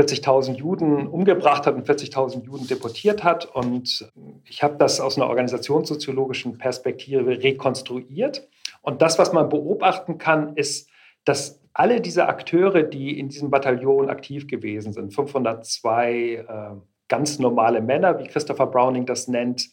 [0.00, 3.46] 40.000 Juden umgebracht hat und 40.000 Juden deportiert hat.
[3.46, 4.10] Und
[4.44, 8.48] ich habe das aus einer organisationssoziologischen Perspektive rekonstruiert.
[8.82, 10.88] Und das, was man beobachten kann, ist,
[11.24, 16.44] dass alle diese Akteure, die in diesem Bataillon aktiv gewesen sind, 502 äh,
[17.08, 19.70] ganz normale Männer, wie Christopher Browning das nennt,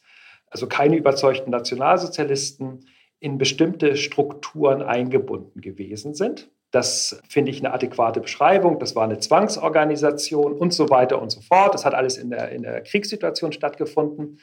[0.49, 2.85] also keine überzeugten Nationalsozialisten,
[3.19, 6.49] in bestimmte Strukturen eingebunden gewesen sind.
[6.71, 8.79] Das finde ich eine adäquate Beschreibung.
[8.79, 11.73] Das war eine Zwangsorganisation und so weiter und so fort.
[11.73, 14.39] Das hat alles in der, in der Kriegssituation stattgefunden.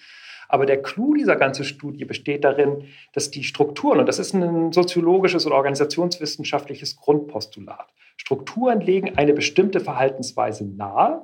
[0.49, 4.73] Aber der Clou dieser ganzen Studie besteht darin, dass die Strukturen, und das ist ein
[4.73, 11.23] soziologisches oder organisationswissenschaftliches Grundpostulat, Strukturen legen eine bestimmte Verhaltensweise nahe,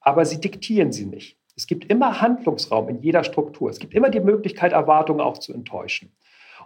[0.00, 1.36] aber sie diktieren sie nicht.
[1.54, 3.68] Es gibt immer Handlungsraum in jeder Struktur.
[3.68, 6.16] Es gibt immer die Möglichkeit, Erwartungen auch zu enttäuschen.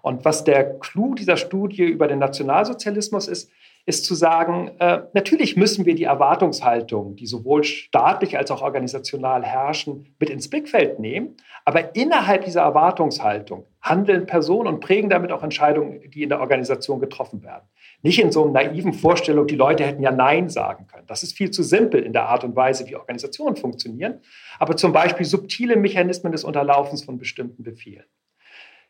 [0.02, 3.50] Und was der Clou dieser Studie über den Nationalsozialismus ist,
[3.86, 9.44] ist zu sagen, äh, natürlich müssen wir die Erwartungshaltung, die sowohl staatlich als auch organisational
[9.44, 11.36] herrschen, mit ins Blickfeld nehmen.
[11.66, 16.98] Aber innerhalb dieser Erwartungshaltung handeln Personen und prägen damit auch Entscheidungen, die in der Organisation
[16.98, 17.64] getroffen werden.
[18.00, 21.06] Nicht in so einer naiven Vorstellung, die Leute hätten ja Nein sagen können.
[21.06, 24.20] Das ist viel zu simpel in der Art und Weise, wie Organisationen funktionieren.
[24.58, 28.04] Aber zum Beispiel subtile Mechanismen des Unterlaufens von bestimmten Befehlen.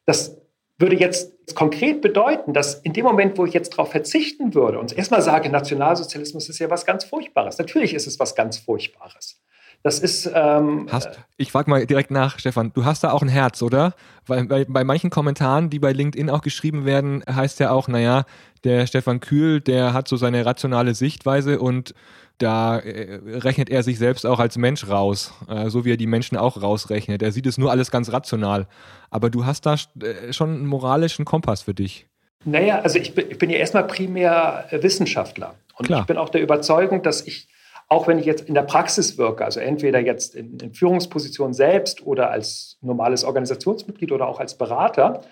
[0.07, 0.40] Das
[0.79, 4.97] würde jetzt konkret bedeuten, dass in dem Moment, wo ich jetzt darauf verzichten würde und
[4.97, 7.59] erstmal sage, Nationalsozialismus ist ja was ganz Furchtbares.
[7.59, 9.41] Natürlich ist es was ganz Furchtbares.
[9.85, 10.31] Das ist.
[10.35, 12.73] Ähm, hast, ich frage mal direkt nach, Stefan.
[12.73, 13.94] Du hast da auch ein Herz, oder?
[14.27, 18.25] Weil bei, bei manchen Kommentaren, die bei LinkedIn auch geschrieben werden, heißt ja auch, naja,
[18.64, 21.94] der Stefan Kühl, der hat so seine rationale Sichtweise und
[22.38, 26.07] da äh, rechnet er sich selbst auch als Mensch raus, äh, so wie er die
[26.07, 27.23] Menschen auch rausrechnet.
[27.23, 28.66] Er sieht es nur alles ganz rational.
[29.11, 32.07] Aber du hast da äh, schon einen moralischen Kompass für dich.
[32.47, 35.55] Naja, also ich bin, ich bin ja erstmal primär Wissenschaftler.
[35.77, 36.01] Und Klar.
[36.01, 37.49] ich bin auch der Überzeugung, dass ich,
[37.88, 42.07] auch wenn ich jetzt in der Praxis wirke, also entweder jetzt in, in Führungsposition selbst
[42.07, 45.23] oder als normales Organisationsmitglied oder auch als Berater,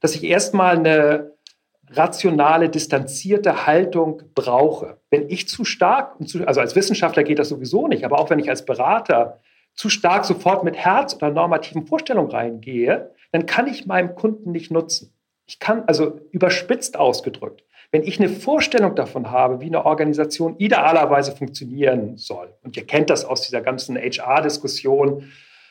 [0.00, 1.32] dass ich erstmal eine
[1.92, 4.98] rationale, distanzierte Haltung brauche.
[5.10, 8.48] Wenn ich zu stark, also als Wissenschaftler geht das sowieso nicht, aber auch wenn ich
[8.48, 9.40] als Berater
[9.74, 14.70] zu stark sofort mit Herz oder normativen Vorstellungen reingehe, dann kann ich meinem Kunden nicht
[14.70, 15.12] nutzen.
[15.46, 21.32] Ich kann, also überspitzt ausgedrückt, wenn ich eine Vorstellung davon habe, wie eine Organisation idealerweise
[21.32, 25.30] funktionieren soll, und ihr kennt das aus dieser ganzen HR-Diskussion,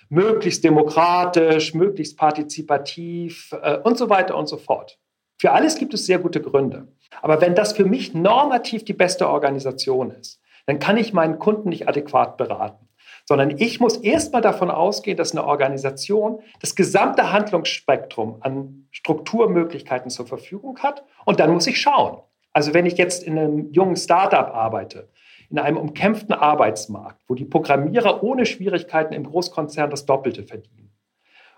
[0.10, 4.97] möglichst demokratisch, möglichst partizipativ äh, und so weiter und so fort.
[5.38, 6.88] Für alles gibt es sehr gute Gründe.
[7.21, 11.69] Aber wenn das für mich normativ die beste Organisation ist, dann kann ich meinen Kunden
[11.69, 12.88] nicht adäquat beraten.
[13.30, 20.26] Sondern ich muss erstmal davon ausgehen, dass eine Organisation das gesamte Handlungsspektrum an Strukturmöglichkeiten zur
[20.26, 21.04] Verfügung hat.
[21.26, 22.24] Und dann muss ich schauen.
[22.54, 25.10] Also wenn ich jetzt in einem jungen Startup arbeite,
[25.52, 30.92] in einem umkämpften Arbeitsmarkt, wo die Programmierer ohne Schwierigkeiten im Großkonzern das Doppelte verdienen,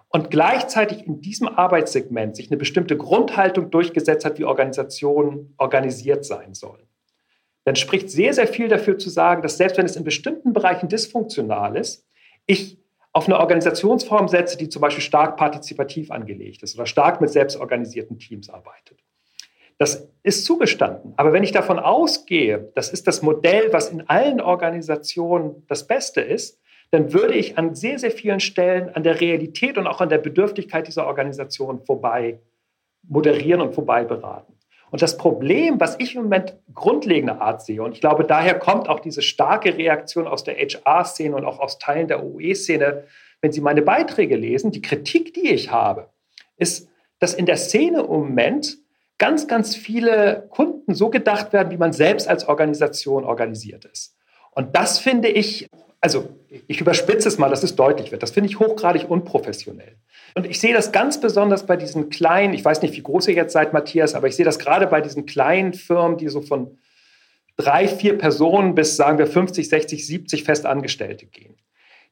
[0.09, 6.53] und gleichzeitig in diesem Arbeitssegment sich eine bestimmte Grundhaltung durchgesetzt hat, wie Organisationen organisiert sein
[6.53, 6.85] sollen,
[7.63, 10.89] dann spricht sehr, sehr viel dafür zu sagen, dass selbst wenn es in bestimmten Bereichen
[10.89, 12.05] dysfunktional ist,
[12.45, 12.79] ich
[13.13, 18.19] auf eine Organisationsform setze, die zum Beispiel stark partizipativ angelegt ist oder stark mit selbstorganisierten
[18.19, 18.99] Teams arbeitet.
[19.77, 21.13] Das ist zugestanden.
[21.17, 26.21] Aber wenn ich davon ausgehe, das ist das Modell, was in allen Organisationen das Beste
[26.21, 26.59] ist,
[26.91, 30.17] dann würde ich an sehr, sehr vielen Stellen an der Realität und auch an der
[30.17, 32.39] Bedürftigkeit dieser Organisation vorbei
[33.03, 34.53] moderieren und vorbei beraten.
[34.91, 38.89] Und das Problem, was ich im Moment grundlegender Art sehe, und ich glaube, daher kommt
[38.89, 43.05] auch diese starke Reaktion aus der HR-Szene und auch aus Teilen der OE-Szene,
[43.39, 46.09] wenn Sie meine Beiträge lesen, die Kritik, die ich habe,
[46.57, 48.77] ist, dass in der Szene im Moment
[49.17, 54.15] ganz, ganz viele Kunden so gedacht werden, wie man selbst als Organisation organisiert ist.
[54.51, 55.69] Und das finde ich
[56.01, 56.35] also
[56.67, 58.23] ich überspitze es mal, dass es deutlich wird.
[58.23, 59.95] Das finde ich hochgradig unprofessionell.
[60.35, 63.33] Und ich sehe das ganz besonders bei diesen kleinen, ich weiß nicht, wie groß ihr
[63.33, 66.77] jetzt seid, Matthias, aber ich sehe das gerade bei diesen kleinen Firmen, die so von
[67.57, 71.55] drei, vier Personen bis, sagen wir, 50, 60, 70 Festangestellte gehen.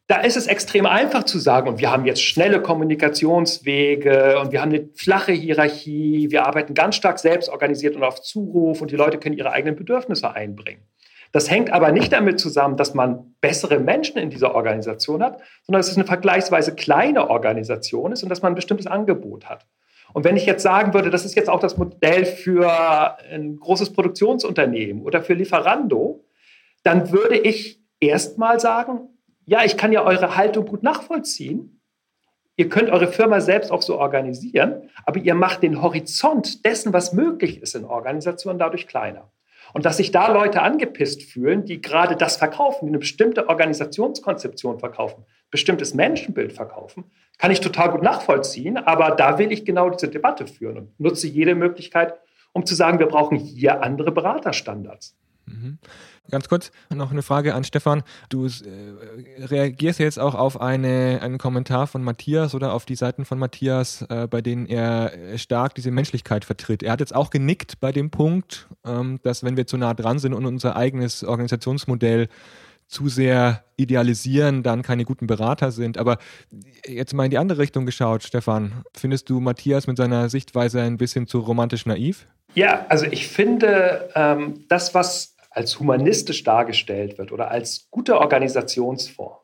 [0.08, 4.62] Da ist es extrem einfach zu sagen, und wir haben jetzt schnelle Kommunikationswege und wir
[4.62, 9.20] haben eine flache Hierarchie, wir arbeiten ganz stark selbstorganisiert und auf Zuruf und die Leute
[9.20, 10.82] können ihre eigenen Bedürfnisse einbringen.
[11.32, 15.80] Das hängt aber nicht damit zusammen, dass man bessere Menschen in dieser Organisation hat, sondern
[15.80, 19.68] dass es eine vergleichsweise kleine Organisation ist und dass man ein bestimmtes Angebot hat.
[20.14, 23.94] Und wenn ich jetzt sagen würde, das ist jetzt auch das Modell für ein großes
[23.94, 26.26] Produktionsunternehmen oder für Lieferando,
[26.84, 29.10] dann würde ich erstmal sagen,
[29.46, 31.82] ja, ich kann ja eure Haltung gut nachvollziehen.
[32.56, 37.14] Ihr könnt eure Firma selbst auch so organisieren, aber ihr macht den Horizont dessen, was
[37.14, 39.32] möglich ist in Organisationen, dadurch kleiner.
[39.74, 44.80] Und dass sich da Leute angepisst fühlen, die gerade das verkaufen, die eine bestimmte Organisationskonzeption
[44.80, 47.06] verkaufen, bestimmtes Menschenbild verkaufen,
[47.38, 48.78] kann ich total gut nachvollziehen.
[48.78, 52.16] Aber da will ich genau diese Debatte führen und nutze jede Möglichkeit,
[52.54, 55.16] um zu sagen, wir brauchen hier andere Beraterstandards.
[55.46, 55.80] Mhm.
[56.30, 58.04] Ganz kurz noch eine Frage an Stefan.
[58.30, 58.50] Du äh,
[59.46, 64.04] reagierst jetzt auch auf eine, einen Kommentar von Matthias oder auf die Seiten von Matthias,
[64.10, 66.84] äh, bei denen er stark diese Menschlichkeit vertritt.
[66.84, 70.20] Er hat jetzt auch genickt bei dem Punkt, ähm, dass wenn wir zu nah dran
[70.20, 72.28] sind und unser eigenes Organisationsmodell
[72.90, 75.98] zu sehr idealisieren, dann keine guten Berater sind.
[76.00, 76.18] Aber
[76.86, 78.84] jetzt mal in die andere Richtung geschaut, Stefan.
[78.98, 82.28] Findest du Matthias mit seiner Sichtweise ein bisschen zu romantisch naiv?
[82.56, 89.38] Ja, also ich finde, ähm, das, was als humanistisch dargestellt wird oder als guter Organisationsform,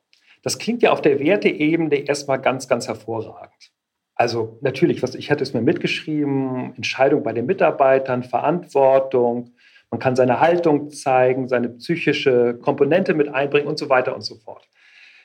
[0.44, 3.72] das klingt ja auf der Werteebene erstmal ganz, ganz hervorragend.
[4.16, 9.56] Also natürlich, was ich hatte es mir mitgeschrieben, Entscheidung bei den Mitarbeitern, Verantwortung,
[9.92, 14.36] man kann seine Haltung zeigen, seine psychische Komponente mit einbringen und so weiter und so
[14.36, 14.68] fort.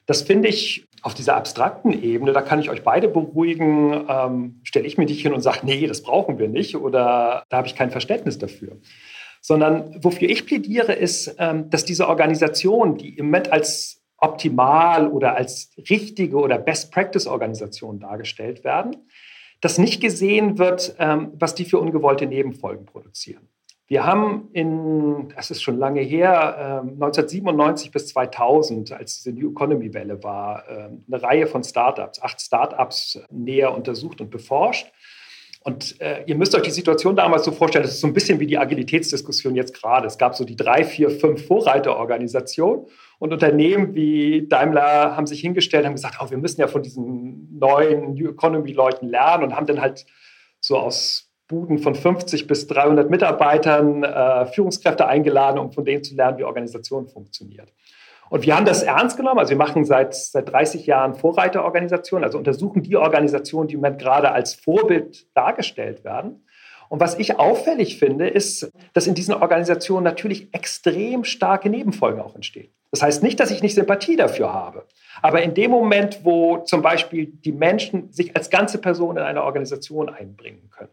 [0.07, 4.87] Das finde ich auf dieser abstrakten Ebene, da kann ich euch beide beruhigen, ähm, stelle
[4.87, 7.77] ich mir nicht hin und sage, nee, das brauchen wir nicht oder da habe ich
[7.77, 8.79] kein Verständnis dafür.
[9.41, 15.35] Sondern wofür ich plädiere, ist, ähm, dass diese Organisation, die im Moment als optimal oder
[15.35, 18.97] als richtige oder Best-Practice-Organisation dargestellt werden,
[19.61, 23.49] dass nicht gesehen wird, ähm, was die für ungewollte Nebenfolgen produzieren.
[23.87, 29.51] Wir haben in, das ist schon lange her, 1997 ähm, bis 2000, als diese New
[29.51, 34.93] Economy Welle war, eine Reihe von Startups, acht Startups näher untersucht und beforscht.
[35.63, 38.41] Und äh, ihr müsst euch die Situation damals so vorstellen, das ist so ein bisschen
[38.41, 40.07] wie die Agilitätsdiskussion jetzt gerade.
[40.07, 42.87] Es gab so die drei, vier, fünf Vorreiterorganisationen
[43.19, 47.59] und Unternehmen wie Daimler haben sich hingestellt, haben gesagt, oh, wir müssen ja von diesen
[47.59, 50.07] neuen New Economy-Leuten lernen und haben dann halt
[50.61, 56.15] so aus Buden von 50 bis 300 Mitarbeitern äh, Führungskräfte eingeladen, um von denen zu
[56.15, 57.71] lernen, wie Organisation funktioniert.
[58.31, 59.41] Und wir haben das ernst genommen.
[59.41, 64.31] Also wir machen seit, seit 30 Jahren Vorreiterorganisationen, also untersuchen die Organisationen, die im gerade
[64.31, 66.47] als Vorbild dargestellt werden.
[66.89, 72.35] Und was ich auffällig finde, ist, dass in diesen Organisationen natürlich extrem starke Nebenfolgen auch
[72.35, 72.73] entstehen.
[72.93, 74.87] Das heißt nicht, dass ich nicht Sympathie dafür habe.
[75.23, 79.43] Aber in dem Moment, wo zum Beispiel die Menschen sich als ganze Person in eine
[79.45, 80.91] Organisation einbringen können,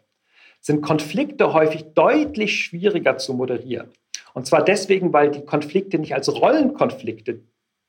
[0.60, 3.90] sind Konflikte häufig deutlich schwieriger zu moderieren.
[4.38, 7.42] Und zwar deswegen, weil die Konflikte nicht als Rollenkonflikte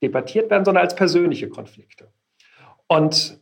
[0.02, 2.10] debattiert werden, sondern als persönliche Konflikte.
[2.86, 3.38] Und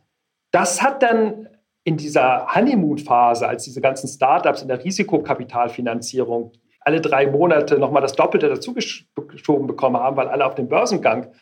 [0.50, 1.48] das hat dann
[1.84, 8.14] in dieser Honeymoon-Phase, als diese ganzen Startups in der Risikokapitalfinanzierung alle drei Monate nochmal das
[8.14, 11.32] Doppelte dazugeschoben bekommen haben, weil alle auf den Börsengang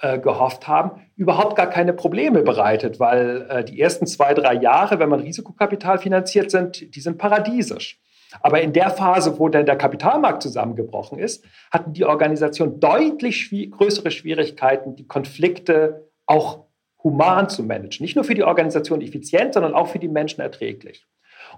[0.00, 4.98] äh, gehofft haben, überhaupt gar keine Probleme bereitet, weil äh, die ersten zwei, drei Jahre,
[4.98, 8.00] wenn man Risikokapital finanziert sind, die sind paradiesisch.
[8.40, 13.68] Aber in der Phase, wo dann der Kapitalmarkt zusammengebrochen ist, hatten die Organisationen deutlich schwi
[13.68, 16.64] größere Schwierigkeiten, die Konflikte auch
[17.02, 18.04] human zu managen.
[18.04, 21.06] Nicht nur für die Organisation effizient, sondern auch für die Menschen erträglich.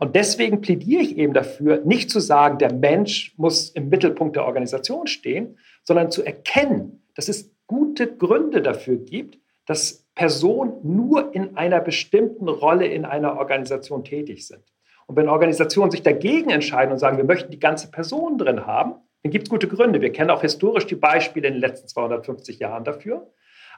[0.01, 4.45] Und deswegen plädiere ich eben dafür, nicht zu sagen, der Mensch muss im Mittelpunkt der
[4.45, 11.57] Organisation stehen, sondern zu erkennen, dass es gute Gründe dafür gibt, dass Personen nur in
[11.57, 14.63] einer bestimmten Rolle in einer Organisation tätig sind.
[15.07, 18.97] Und wenn Organisationen sich dagegen entscheiden und sagen, wir möchten die ganze Person drin haben,
[19.23, 20.01] dann gibt es gute Gründe.
[20.01, 23.33] Wir kennen auch historisch die Beispiele in den letzten 250 Jahren dafür.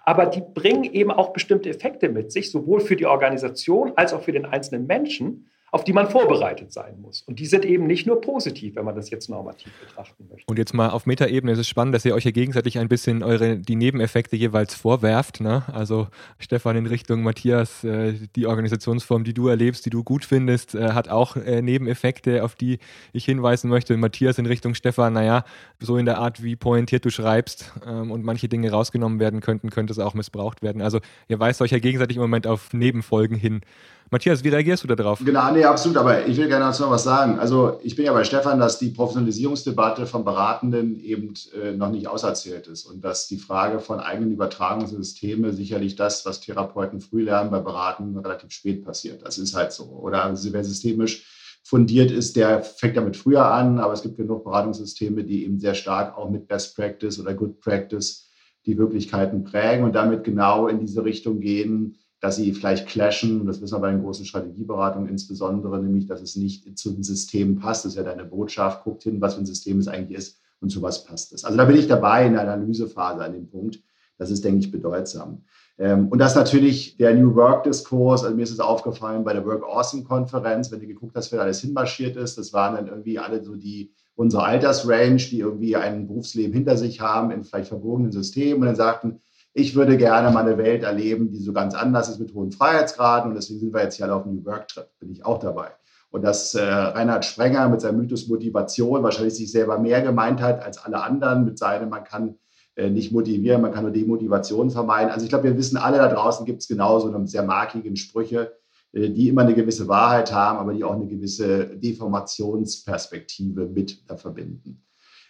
[0.04, 4.22] Aber die bringen eben auch bestimmte Effekte mit sich, sowohl für die Organisation als auch
[4.22, 7.22] für den einzelnen Menschen auf die man vorbereitet sein muss.
[7.22, 10.44] Und die sind eben nicht nur positiv, wenn man das jetzt normativ betrachten möchte.
[10.46, 13.22] Und jetzt mal auf Metaebene ist es spannend, dass ihr euch ja gegenseitig ein bisschen
[13.22, 15.40] eure die Nebeneffekte jeweils vorwerft.
[15.40, 15.64] Ne?
[15.72, 20.74] Also Stefan in Richtung Matthias, äh, die Organisationsform, die du erlebst, die du gut findest,
[20.74, 22.78] äh, hat auch äh, Nebeneffekte, auf die
[23.12, 23.96] ich hinweisen möchte.
[23.96, 25.44] Matthias in Richtung Stefan, naja,
[25.80, 29.68] so in der Art, wie pointiert du schreibst ähm, und manche Dinge rausgenommen werden könnten,
[29.70, 30.80] könnte es auch missbraucht werden.
[30.80, 33.60] Also ihr weist euch ja gegenseitig im Moment auf Nebenfolgen hin.
[34.10, 35.20] Matthias, wie reagierst du darauf?
[35.22, 35.98] Genau, nee, absolut.
[35.98, 37.38] Aber ich will gerne dazu noch was sagen.
[37.38, 42.08] Also ich bin ja bei Stefan, dass die Professionalisierungsdebatte von Beratenden eben äh, noch nicht
[42.08, 47.50] auserzählt ist und dass die Frage von eigenen Übertragungssystemen sicherlich das, was Therapeuten früh lernen,
[47.50, 49.22] bei Beraten relativ spät passiert.
[49.24, 49.84] Das ist halt so.
[49.84, 51.26] Oder also, wer systemisch
[51.62, 55.74] fundiert ist, der fängt damit früher an, aber es gibt genug Beratungssysteme, die eben sehr
[55.74, 58.30] stark auch mit Best Practice oder Good Practice
[58.64, 63.60] die Wirklichkeiten prägen und damit genau in diese Richtung gehen, dass sie vielleicht clashen, das
[63.60, 67.84] wissen wir bei den großen Strategieberatungen insbesondere, nämlich, dass es nicht zu den Systemen passt.
[67.84, 70.70] Das ist ja deine Botschaft, guckt hin, was für ein System es eigentlich ist und
[70.70, 71.44] zu was passt es.
[71.44, 73.80] Also da bin ich dabei in der Analysephase an dem Punkt.
[74.18, 75.44] Das ist, denke ich, bedeutsam.
[75.78, 79.62] Ähm, und das natürlich der New Work-Diskurs, also mir ist es aufgefallen bei der Work
[79.62, 83.54] Awesome-Konferenz, wenn du geguckt hast, wer alles hinmarschiert ist, das waren dann irgendwie alle so
[83.54, 88.66] die, unsere Altersrange, die irgendwie ein Berufsleben hinter sich haben in vielleicht verborgenen Systemen und
[88.66, 89.20] dann sagten,
[89.58, 93.30] ich würde gerne mal eine Welt erleben, die so ganz anders ist mit hohen Freiheitsgraden.
[93.30, 95.72] Und deswegen sind wir jetzt hier auf dem New Work Trip, bin ich auch dabei.
[96.10, 100.64] Und dass äh, Reinhard Sprenger mit seinem Mythos Motivation wahrscheinlich sich selber mehr gemeint hat
[100.64, 102.36] als alle anderen mit seinem, man kann
[102.76, 105.10] äh, nicht motivieren, man kann nur Demotivation vermeiden.
[105.10, 108.52] Also ich glaube, wir wissen alle da draußen gibt es genauso eine sehr markigen Sprüche,
[108.92, 114.16] äh, die immer eine gewisse Wahrheit haben, aber die auch eine gewisse Deformationsperspektive mit da
[114.16, 114.84] verbinden.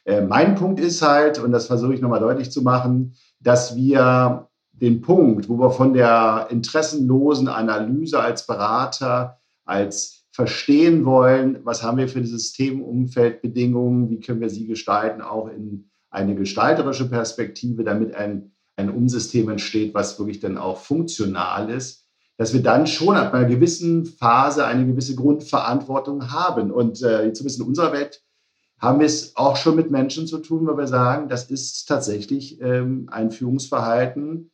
[0.04, 4.48] Äh, mein Punkt ist halt, und das versuche ich nochmal deutlich zu machen, dass wir
[4.72, 11.98] den Punkt, wo wir von der interessenlosen Analyse als Berater, als verstehen wollen, was haben
[11.98, 18.52] wir für Systemumfeldbedingungen, wie können wir sie gestalten, auch in eine gestalterische Perspektive, damit ein,
[18.76, 22.06] ein Umsystem entsteht, was wirklich dann auch funktional ist,
[22.37, 26.70] dass wir dann schon ab einer gewissen Phase eine gewisse Grundverantwortung haben.
[26.70, 28.22] Und äh, zumindest in unserer Welt
[28.78, 32.60] haben wir es auch schon mit Menschen zu tun, weil wir sagen, das ist tatsächlich
[32.60, 34.50] ähm, ein Führungsverhalten,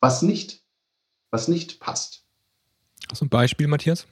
[0.00, 0.64] was nicht,
[1.30, 2.26] was nicht passt.
[3.10, 4.06] Hast du ein Beispiel, Matthias?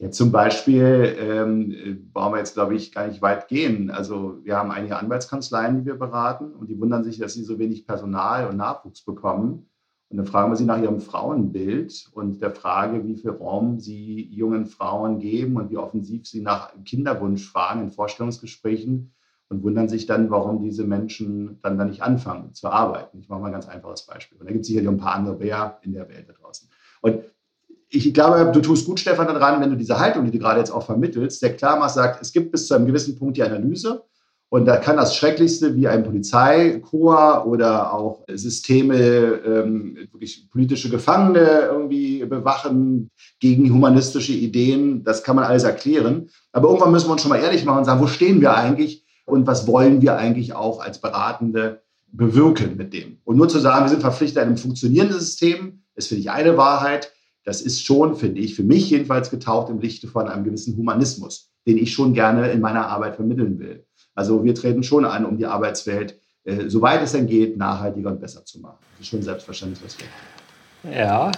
[0.00, 3.90] Ja, zum Beispiel ähm, brauchen wir jetzt, glaube ich, gar nicht weit gehen.
[3.90, 7.60] Also wir haben einige Anwaltskanzleien, die wir beraten und die wundern sich, dass sie so
[7.60, 9.70] wenig Personal und Nachwuchs bekommen.
[10.14, 14.28] Und dann fragen wir sie nach ihrem Frauenbild und der Frage, wie viel Raum sie
[14.30, 19.12] jungen Frauen geben und wie offensiv sie nach Kinderwunsch fragen in Vorstellungsgesprächen
[19.48, 23.18] und wundern sich dann, warum diese Menschen dann da nicht anfangen zu arbeiten.
[23.18, 24.38] Ich mache mal ein ganz einfaches Beispiel.
[24.38, 26.68] Und da gibt es sicherlich ein paar andere mehr in der Welt da draußen.
[27.00, 27.24] Und
[27.88, 30.70] ich glaube, du tust gut, Stefan, daran, wenn du diese Haltung, die du gerade jetzt
[30.70, 34.04] auch vermittelst, sehr klar machst, sagt, es gibt bis zu einem gewissen Punkt die Analyse.
[34.50, 41.68] Und da kann das Schrecklichste wie ein Polizeikorps oder auch Systeme, ähm, wirklich politische Gefangene
[41.72, 46.28] irgendwie bewachen gegen humanistische Ideen, das kann man alles erklären.
[46.52, 49.04] Aber irgendwann müssen wir uns schon mal ehrlich machen und sagen, wo stehen wir eigentlich
[49.26, 53.18] und was wollen wir eigentlich auch als Beratende bewirken mit dem.
[53.24, 57.10] Und nur zu sagen, wir sind verpflichtet einem funktionierenden System, ist für dich eine Wahrheit
[57.44, 61.52] das ist schon, finde ich, für mich jedenfalls getaucht im Lichte von einem gewissen Humanismus,
[61.66, 63.86] den ich schon gerne in meiner Arbeit vermitteln will.
[64.14, 68.20] Also wir treten schon an, um die Arbeitswelt, äh, soweit es denn geht, nachhaltiger und
[68.20, 68.78] besser zu machen.
[68.92, 70.92] Das ist schon selbstverständlich, was wir tun.
[70.92, 71.32] Ja,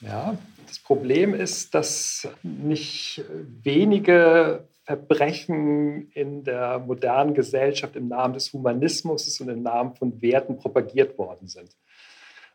[0.00, 0.38] ja.
[0.66, 3.22] Das Problem ist, dass nicht
[3.62, 10.56] wenige Verbrechen in der modernen Gesellschaft im Namen des Humanismus und im Namen von Werten
[10.56, 11.70] propagiert worden sind.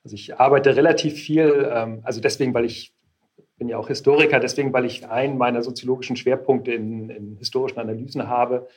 [0.04, 2.96] Also ich arbeite relativ viel, ähm, also deswegen, weil ich
[3.58, 8.28] bin ja auch Historiker, deswegen, weil ich einen meiner soziologischen Schwerpunkte in, in historischen Analysen
[8.28, 8.68] habe,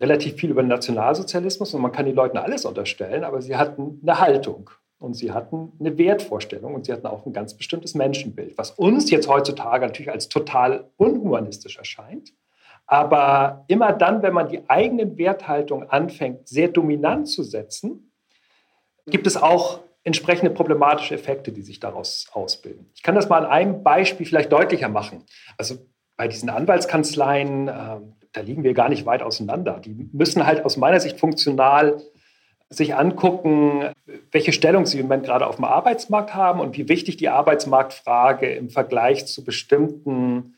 [0.00, 4.20] relativ viel über Nationalsozialismus und man kann den Leuten alles unterstellen, aber sie hatten eine
[4.20, 8.70] Haltung und sie hatten eine Wertvorstellung und sie hatten auch ein ganz bestimmtes Menschenbild, was
[8.72, 12.32] uns jetzt heutzutage natürlich als total unhumanistisch erscheint.
[12.86, 18.12] Aber immer dann, wenn man die eigenen Werthaltung anfängt, sehr dominant zu setzen,
[19.06, 22.90] gibt es auch entsprechende problematische Effekte, die sich daraus ausbilden.
[22.94, 25.24] Ich kann das mal an einem Beispiel vielleicht deutlicher machen.
[25.56, 25.76] Also
[26.16, 28.00] bei diesen Anwaltskanzleien, äh,
[28.34, 29.80] da liegen wir gar nicht weit auseinander.
[29.82, 32.02] Die müssen halt aus meiner Sicht funktional
[32.68, 33.90] sich angucken,
[34.32, 38.52] welche Stellung sie im Moment gerade auf dem Arbeitsmarkt haben und wie wichtig die Arbeitsmarktfrage
[38.52, 40.54] im Vergleich zu bestimmten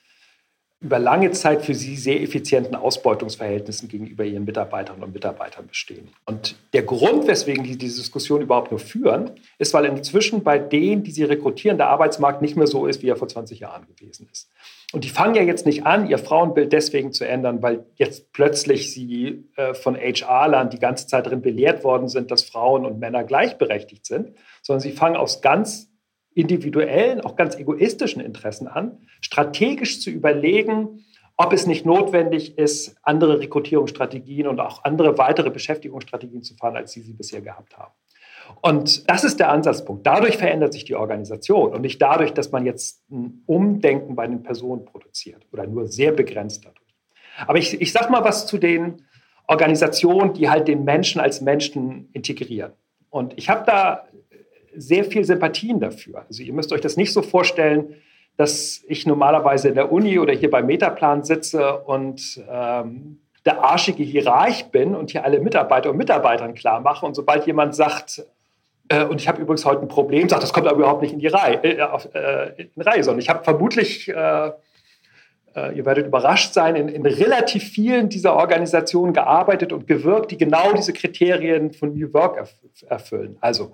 [0.80, 6.08] über lange Zeit für sie sehr effizienten Ausbeutungsverhältnissen gegenüber ihren Mitarbeiterinnen und Mitarbeitern bestehen.
[6.26, 11.02] Und der Grund, weswegen die diese Diskussion überhaupt nur führen, ist, weil inzwischen bei denen,
[11.02, 14.28] die sie rekrutieren, der Arbeitsmarkt nicht mehr so ist, wie er vor 20 Jahren gewesen
[14.30, 14.50] ist.
[14.96, 18.94] Und die fangen ja jetzt nicht an, ihr Frauenbild deswegen zu ändern, weil jetzt plötzlich
[18.94, 23.22] sie äh, von HR-Lern die ganze Zeit darin belehrt worden sind, dass Frauen und Männer
[23.22, 24.32] gleichberechtigt sind,
[24.62, 25.92] sondern sie fangen aus ganz
[26.32, 31.04] individuellen, auch ganz egoistischen Interessen an, strategisch zu überlegen,
[31.36, 36.92] ob es nicht notwendig ist, andere Rekrutierungsstrategien und auch andere weitere Beschäftigungsstrategien zu fahren, als
[36.92, 37.92] sie sie bisher gehabt haben.
[38.60, 40.06] Und das ist der Ansatzpunkt.
[40.06, 44.42] Dadurch verändert sich die Organisation und nicht dadurch, dass man jetzt ein Umdenken bei den
[44.42, 46.94] Personen produziert oder nur sehr begrenzt dadurch.
[47.46, 49.02] Aber ich, ich sage mal was zu den
[49.46, 52.72] Organisationen, die halt den Menschen als Menschen integrieren.
[53.10, 54.06] Und ich habe da
[54.74, 56.24] sehr viel Sympathien dafür.
[56.28, 57.94] Also ihr müsst euch das nicht so vorstellen,
[58.36, 64.02] dass ich normalerweise in der Uni oder hier beim Metaplan sitze und ähm, der arschige
[64.02, 67.06] Hierarch bin und hier alle Mitarbeiter und Mitarbeitern klar mache.
[67.06, 68.26] Und sobald jemand sagt,
[68.88, 71.18] äh, und ich habe übrigens heute ein Problem, sagt, das kommt aber überhaupt nicht in
[71.18, 74.50] die Reihe, äh, auf, äh, in Reihe sondern ich habe vermutlich, äh,
[75.54, 80.36] äh, ihr werdet überrascht sein, in, in, relativ vielen dieser Organisationen gearbeitet und gewirkt, die
[80.36, 82.54] genau diese Kriterien von New Work erf
[82.88, 83.38] erfüllen.
[83.40, 83.72] Also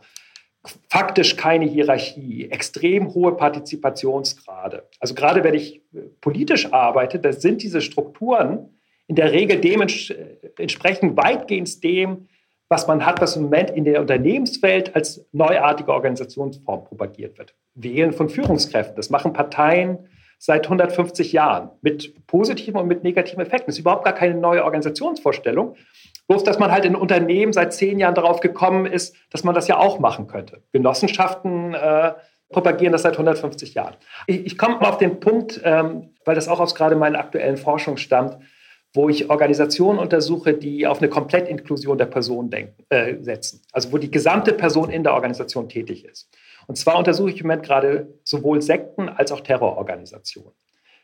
[0.88, 4.88] faktisch keine Hierarchie, extrem hohe Partizipationsgrade.
[5.01, 8.70] Also gerade wenn ich äh, politisch arbeite, da sind diese Strukturen
[9.09, 12.28] in der Regel dementsprechend weitgehend dem,
[12.73, 17.55] was man hat, was im Moment in der Unternehmenswelt als neuartige Organisationsform propagiert wird.
[17.75, 18.97] Wählen von Führungskräften.
[18.97, 20.09] Das machen Parteien
[20.39, 23.66] seit 150 Jahren mit positiven und mit negativen Effekten.
[23.66, 25.77] Das ist überhaupt gar keine neue Organisationsvorstellung,
[26.29, 29.68] Bloß, dass man halt in Unternehmen seit zehn Jahren darauf gekommen ist, dass man das
[29.68, 30.62] ja auch machen könnte.
[30.73, 32.12] Genossenschaften äh,
[32.49, 33.97] propagieren das seit 150 Jahren.
[34.27, 37.97] Ich, ich komme auf den Punkt, ähm, weil das auch aus gerade meiner aktuellen Forschung
[37.97, 38.39] stammt.
[38.95, 43.62] Wo ich Organisationen untersuche, die auf eine Komplettinklusion der Person denken, äh, setzen.
[43.72, 46.28] Also wo die gesamte Person in der Organisation tätig ist.
[46.66, 50.53] Und zwar untersuche ich im Moment gerade sowohl Sekten als auch Terrororganisationen.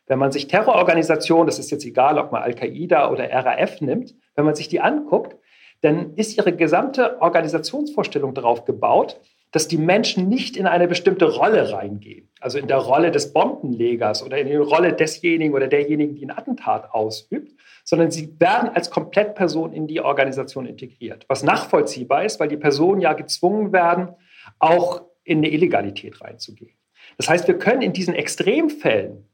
[0.06, 4.44] Wenn man sich Terrororganisationen, das ist jetzt egal, ob man Al-Qaida oder RAF nimmt, wenn
[4.44, 5.36] man sich die anguckt,
[5.80, 9.20] dann ist ihre gesamte Organisationsvorstellung darauf gebaut,
[9.52, 12.28] dass die Menschen nicht in eine bestimmte Rolle reingehen.
[12.40, 16.36] Also in der Rolle des Bombenlegers oder in die Rolle desjenigen oder derjenigen, die ein
[16.36, 17.57] Attentat ausübt,
[17.88, 21.24] sondern sie werden als Komplettperson in die Organisation integriert.
[21.26, 24.10] Was nachvollziehbar ist, weil die Personen ja gezwungen werden,
[24.58, 26.76] auch in eine Illegalität reinzugehen.
[27.16, 29.26] Das heißt, wir können in diesen Extremfällen,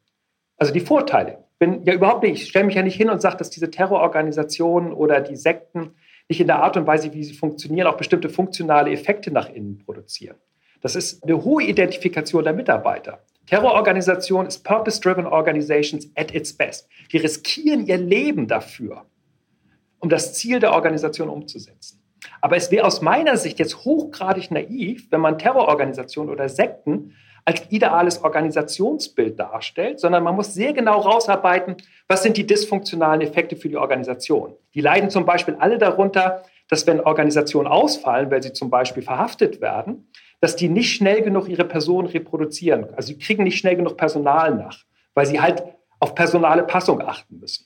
[0.56, 3.38] also die Vorteile, bin ja überhaupt nicht, ich stelle mich ja nicht hin und sage,
[3.38, 5.96] dass diese Terrororganisationen oder die Sekten
[6.28, 9.78] nicht in der Art und Weise, wie sie funktionieren, auch bestimmte funktionale Effekte nach innen
[9.78, 10.36] produzieren.
[10.80, 13.18] Das ist eine hohe Identifikation der Mitarbeiter.
[13.46, 16.88] Terrororganisation ist Purpose-Driven Organizations at its best.
[17.12, 19.04] Die riskieren ihr Leben dafür,
[19.98, 22.00] um das Ziel der Organisation umzusetzen.
[22.40, 27.14] Aber es wäre aus meiner Sicht jetzt hochgradig naiv, wenn man Terrororganisationen oder Sekten
[27.44, 31.76] als ideales Organisationsbild darstellt, sondern man muss sehr genau rausarbeiten,
[32.08, 34.54] was sind die dysfunktionalen Effekte für die Organisation.
[34.72, 39.60] Die leiden zum Beispiel alle darunter, dass wenn Organisationen ausfallen, weil sie zum Beispiel verhaftet
[39.60, 40.08] werden,
[40.44, 42.92] dass die nicht schnell genug ihre Person reproduzieren.
[42.96, 44.84] Also sie kriegen nicht schnell genug Personal nach,
[45.14, 45.64] weil sie halt
[46.00, 47.64] auf personale Passung achten müssen.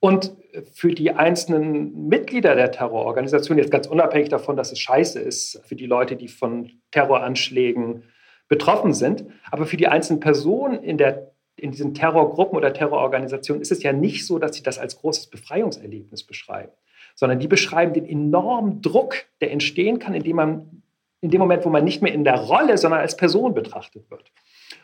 [0.00, 0.34] Und
[0.72, 5.76] für die einzelnen Mitglieder der Terrororganisation, jetzt ganz unabhängig davon, dass es scheiße ist, für
[5.76, 8.04] die Leute, die von Terroranschlägen
[8.48, 13.72] betroffen sind, aber für die einzelnen Personen in, der, in diesen Terrorgruppen oder Terrororganisationen ist
[13.72, 16.72] es ja nicht so, dass sie das als großes Befreiungserlebnis beschreiben,
[17.14, 20.82] sondern die beschreiben den enormen Druck, der entstehen kann, indem man
[21.20, 24.32] in dem Moment, wo man nicht mehr in der Rolle, sondern als Person betrachtet wird.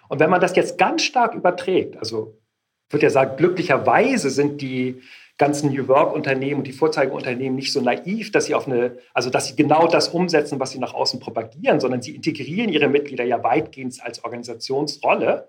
[0.09, 2.39] Und wenn man das jetzt ganz stark überträgt, also
[2.93, 5.03] würde ja sagen, glücklicherweise sind die
[5.39, 9.49] ganzen New Work-Unternehmen und die Vorzeigeunternehmen nicht so naiv, dass sie auf eine, also dass
[9.49, 13.43] sie genau das umsetzen, was sie nach außen propagieren, sondern sie integrieren ihre Mitglieder ja
[13.43, 15.49] weitgehend als Organisationsrolle.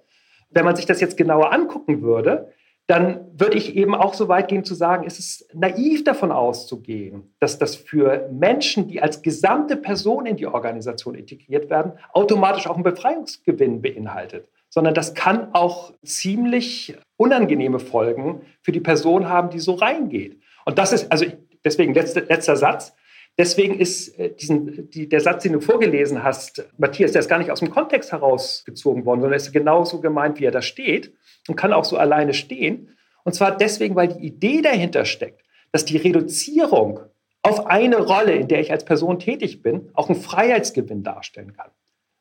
[0.50, 2.54] Wenn man sich das jetzt genauer angucken würde,
[2.88, 7.34] dann würde ich eben auch so weit gehen zu sagen, es ist naiv davon auszugehen,
[7.40, 12.76] dass das für Menschen, die als gesamte Person in die Organisation integriert werden, automatisch auch
[12.76, 19.60] einen Befreiungsgewinn beinhaltet, sondern das kann auch ziemlich unangenehme Folgen für die Person haben, die
[19.60, 20.42] so reingeht.
[20.66, 21.26] Und das ist, also
[21.64, 22.94] deswegen letzter, letzter Satz,
[23.38, 27.40] Deswegen ist äh, diesen, die, der Satz, den du vorgelesen hast, Matthias, der ist gar
[27.40, 31.14] nicht aus dem Kontext herausgezogen worden, sondern ist genauso gemeint, wie er da steht
[31.48, 32.96] und kann auch so alleine stehen.
[33.24, 37.00] Und zwar deswegen, weil die Idee dahinter steckt, dass die Reduzierung
[37.42, 41.72] auf eine Rolle, in der ich als Person tätig bin, auch einen Freiheitsgewinn darstellen kann.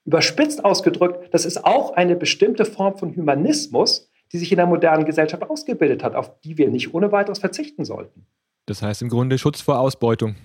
[0.04, 5.04] Überspitzt ausgedrückt, das ist auch eine bestimmte Form von Humanismus, die sich in der modernen
[5.04, 8.26] Gesellschaft ausgebildet hat, auf die wir nicht ohne weiteres verzichten sollten.
[8.66, 10.36] Das heißt im Grunde Schutz vor Ausbeutung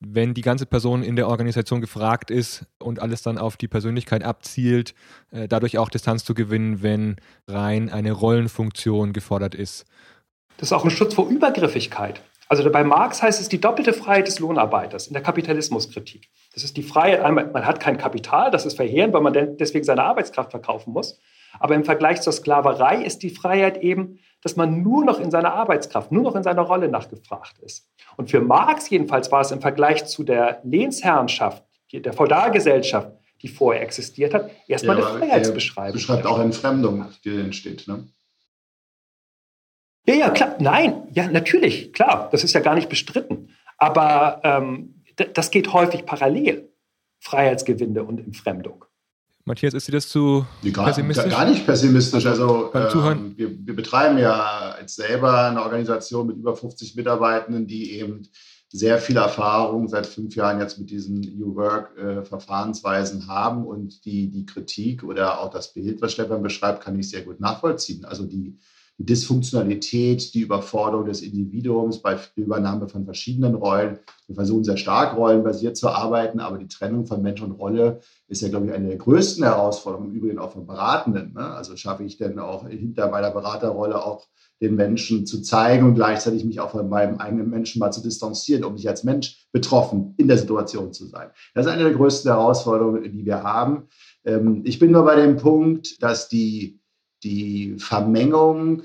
[0.00, 4.24] wenn die ganze Person in der Organisation gefragt ist und alles dann auf die Persönlichkeit
[4.24, 4.94] abzielt,
[5.30, 9.84] äh, dadurch auch Distanz zu gewinnen, wenn rein eine Rollenfunktion gefordert ist.
[10.56, 12.22] Das ist auch ein Schutz vor Übergriffigkeit.
[12.48, 16.28] Also bei Marx heißt es die doppelte Freiheit des Lohnarbeiters in der Kapitalismuskritik.
[16.52, 19.84] Das ist die Freiheit, einmal, man hat kein Kapital, das ist verheerend, weil man deswegen
[19.84, 21.20] seine Arbeitskraft verkaufen muss.
[21.60, 25.52] Aber im Vergleich zur Sklaverei ist die Freiheit eben, dass man nur noch in seiner
[25.52, 27.88] Arbeitskraft, nur noch in seiner Rolle nachgefragt ist.
[28.16, 33.12] Und für Marx jedenfalls war es im Vergleich zu der Lehnsherrenschaft, der Feudalgesellschaft,
[33.42, 35.92] die vorher existiert hat, erstmal ja, eine Freiheitsbeschreibung.
[35.94, 37.88] Beschreibt auch Entfremdung, die entsteht.
[37.88, 38.06] Ne?
[40.06, 40.56] Ja, ja, klar.
[40.58, 42.28] Nein, ja, natürlich, klar.
[42.32, 43.50] Das ist ja gar nicht bestritten.
[43.76, 45.02] Aber ähm,
[45.34, 46.70] das geht häufig parallel.
[47.20, 48.84] Freiheitsgewinde und Entfremdung.
[49.44, 51.32] Matthias, ist dir das zu gar, pessimistisch?
[51.32, 52.26] Gar nicht pessimistisch.
[52.26, 57.92] Also ähm, wir, wir, betreiben ja jetzt selber eine Organisation mit über 50 Mitarbeitenden, die
[57.98, 58.22] eben
[58.72, 64.30] sehr viel Erfahrung seit fünf Jahren jetzt mit diesen New Work-Verfahrensweisen äh, haben und die,
[64.30, 68.04] die Kritik oder auch das Bild, was Stefan beschreibt, kann ich sehr gut nachvollziehen.
[68.04, 68.58] Also die, die
[69.04, 73.98] Dysfunktionalität, die Überforderung des Individuums bei Übernahme von verschiedenen Rollen.
[74.26, 78.42] Wir versuchen sehr stark rollenbasiert zu arbeiten, aber die Trennung von Mensch und Rolle ist
[78.42, 81.32] ja, glaube ich, eine der größten Herausforderungen, im Übrigen auch von Beratenden.
[81.34, 81.40] Ne?
[81.40, 84.26] Also schaffe ich denn auch hinter meiner Beraterrolle auch
[84.60, 88.64] den Menschen zu zeigen und gleichzeitig mich auch von meinem eigenen Menschen mal zu distanzieren,
[88.64, 91.30] um nicht als Mensch betroffen in der Situation zu sein.
[91.54, 93.88] Das ist eine der größten Herausforderungen, die wir haben.
[94.24, 96.79] Ähm, ich bin nur bei dem Punkt, dass die
[97.22, 98.82] die Vermengung,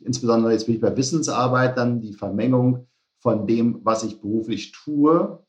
[0.00, 2.86] insbesondere jetzt bin ich bei Wissensarbeit, dann die Vermengung
[3.20, 5.44] von dem, was ich beruflich tue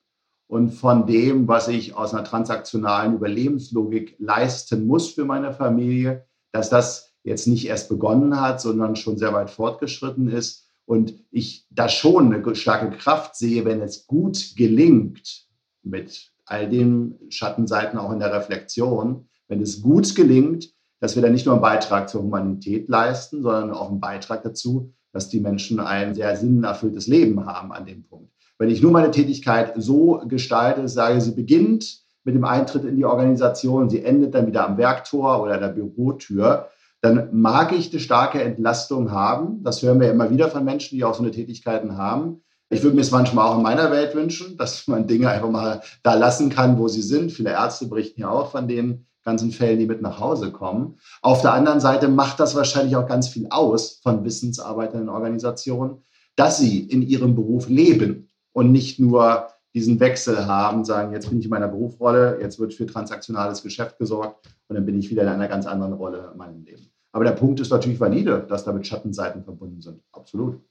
[0.48, 6.70] und von dem, was ich aus einer transaktionalen Überlebenslogik leisten muss für meine Familie, dass
[6.70, 11.88] das jetzt nicht erst begonnen hat, sondern schon sehr weit fortgeschritten ist Und ich da
[11.88, 15.46] schon eine starke Kraft sehe, wenn es gut gelingt,
[15.84, 21.32] mit all den Schattenseiten auch in der Reflexion, wenn es gut gelingt, dass wir dann
[21.32, 25.80] nicht nur einen Beitrag zur Humanität leisten, sondern auch einen Beitrag dazu, dass die Menschen
[25.80, 28.32] ein sehr sinnerfülltes Leben haben an dem Punkt.
[28.58, 33.06] Wenn ich nur meine Tätigkeit so gestalte, sage, sie beginnt mit dem Eintritt in die
[33.06, 36.68] Organisation, sie endet dann wieder am Werktor oder der Bürotür,
[37.02, 39.64] dann mag ich eine starke Entlastung haben.
[39.64, 42.41] Das hören wir immer wieder von Menschen, die auch so eine Tätigkeiten haben.
[42.70, 45.82] Ich würde mir es manchmal auch in meiner Welt wünschen, dass man Dinge einfach mal
[46.04, 47.32] da lassen kann, wo sie sind.
[47.32, 50.97] Viele Ärzte berichten ja auch von den ganzen Fällen, die mit nach Hause kommen.
[51.22, 56.03] Auf der anderen Seite macht das wahrscheinlich auch ganz viel aus von Wissensarbeitern in Organisationen,
[56.36, 61.39] dass sie in ihrem Beruf leben und nicht nur diesen Wechsel haben, sagen, jetzt bin
[61.39, 65.24] ich in meiner Berufsrolle, jetzt wird für transaktionales Geschäft gesorgt und dann bin ich wieder
[65.24, 66.91] in einer ganz anderen Rolle in meinem Leben.
[67.11, 70.01] Aber der Punkt ist natürlich valide, dass damit Schattenseiten verbunden sind.
[70.11, 70.61] Absolut.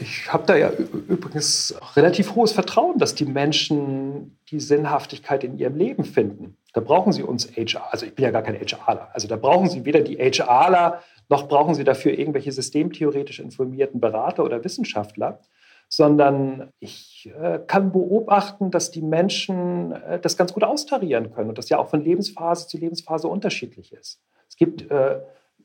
[0.00, 5.76] Ich habe da ja übrigens relativ hohes Vertrauen, dass die Menschen die Sinnhaftigkeit in ihrem
[5.76, 6.56] Leben finden.
[6.72, 9.70] Da brauchen sie uns HR, also ich bin ja gar kein HRler, also da brauchen
[9.70, 15.40] sie weder die HRler, noch brauchen sie dafür irgendwelche systemtheoretisch informierten Berater oder Wissenschaftler,
[15.88, 21.58] sondern ich äh, kann beobachten, dass die Menschen äh, das ganz gut austarieren können und
[21.58, 24.20] das ja auch von Lebensphase zu Lebensphase unterschiedlich ist.
[24.48, 25.20] Es gibt äh,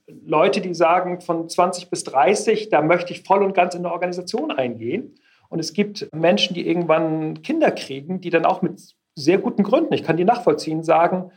[0.07, 3.93] Leute, die sagen, von 20 bis 30, da möchte ich voll und ganz in eine
[3.93, 5.15] Organisation eingehen.
[5.49, 9.93] Und es gibt Menschen, die irgendwann Kinder kriegen, die dann auch mit sehr guten Gründen,
[9.93, 11.31] ich kann die nachvollziehen, sagen,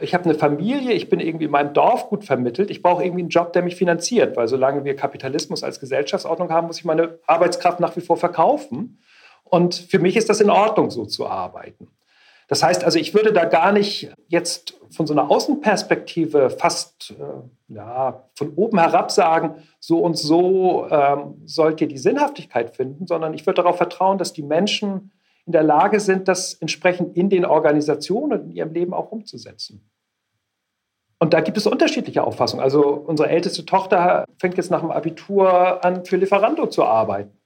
[0.00, 3.22] ich habe eine Familie, ich bin irgendwie in meinem Dorf gut vermittelt, ich brauche irgendwie
[3.22, 7.18] einen Job, der mich finanziert, weil solange wir Kapitalismus als Gesellschaftsordnung haben, muss ich meine
[7.26, 9.00] Arbeitskraft nach wie vor verkaufen.
[9.44, 11.88] Und für mich ist das in Ordnung, so zu arbeiten.
[12.48, 17.74] Das heißt also, ich würde da gar nicht jetzt von so einer Außenperspektive fast äh,
[17.74, 23.34] ja, von oben herab sagen, so und so ähm, sollt ihr die Sinnhaftigkeit finden, sondern
[23.34, 25.12] ich würde darauf vertrauen, dass die Menschen
[25.44, 29.90] in der Lage sind, das entsprechend in den Organisationen und in ihrem Leben auch umzusetzen.
[31.18, 32.62] Und da gibt es unterschiedliche Auffassungen.
[32.62, 37.36] Also unsere älteste Tochter fängt jetzt nach dem Abitur an, für Lieferando zu arbeiten.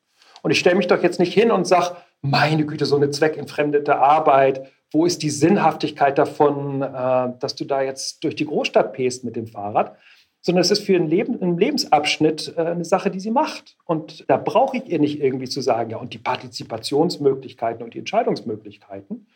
[0.42, 3.96] Und ich stelle mich doch jetzt nicht hin und sage, meine Güte, so eine zweckentfremdete
[3.96, 9.24] Arbeit, wo ist die Sinnhaftigkeit davon, äh, dass du da jetzt durch die Großstadt pest
[9.24, 9.97] mit dem Fahrrad?
[10.40, 13.76] Sondern es ist für einen, Leben, einen Lebensabschnitt äh, eine Sache, die sie macht.
[13.84, 18.01] Und da brauche ich ihr nicht irgendwie zu sagen, ja, und die Partizipationsmöglichkeiten und die
[18.01, 19.26] Entscheidungsmöglichkeiten,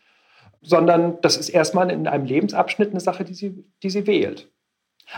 [0.61, 4.51] sondern das ist erstmal in einem Lebensabschnitt eine Sache, die sie, die sie wählt.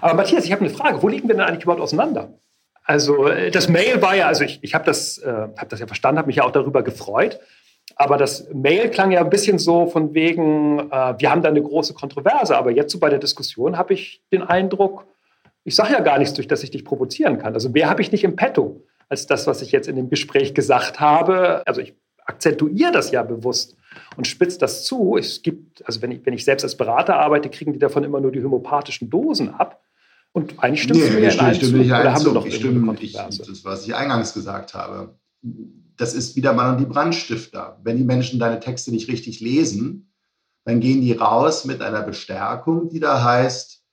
[0.02, 1.02] Aber Matthias, ich habe eine Frage.
[1.02, 2.34] Wo liegen wir denn eigentlich überhaupt auseinander?
[2.84, 5.88] Also äh, das Mail war ja, also ich, ich habe das, äh, hab das ja
[5.88, 7.40] verstanden, habe mich ja auch darüber gefreut.
[7.96, 11.62] Aber das Mail klang ja ein bisschen so von wegen, äh, wir haben da eine
[11.62, 12.58] große Kontroverse.
[12.58, 15.06] Aber jetzt so bei der Diskussion habe ich den Eindruck,
[15.64, 17.54] ich sage ja gar nichts, durch das ich dich provozieren kann.
[17.54, 20.54] Also mehr habe ich nicht im Petto als das, was ich jetzt in dem Gespräch
[20.54, 21.64] gesagt habe.
[21.66, 23.76] Also ich akzentuiere das ja bewusst
[24.16, 25.18] und spitze das zu.
[25.18, 28.22] Es gibt, also wenn ich, wenn ich selbst als Berater arbeite, kriegen die davon immer
[28.22, 29.82] nur die homöopathischen Dosen ab.
[30.32, 32.96] Und eigentlich stimmt es nee, mir in Stimme nicht Oder haben wir noch ich stimme,
[33.00, 35.16] ich, Das, was ich eingangs gesagt habe
[36.00, 37.78] das ist wieder mal die Brandstifter.
[37.84, 40.14] Wenn die Menschen deine Texte nicht richtig lesen,
[40.64, 43.84] dann gehen die raus mit einer Bestärkung, die da heißt,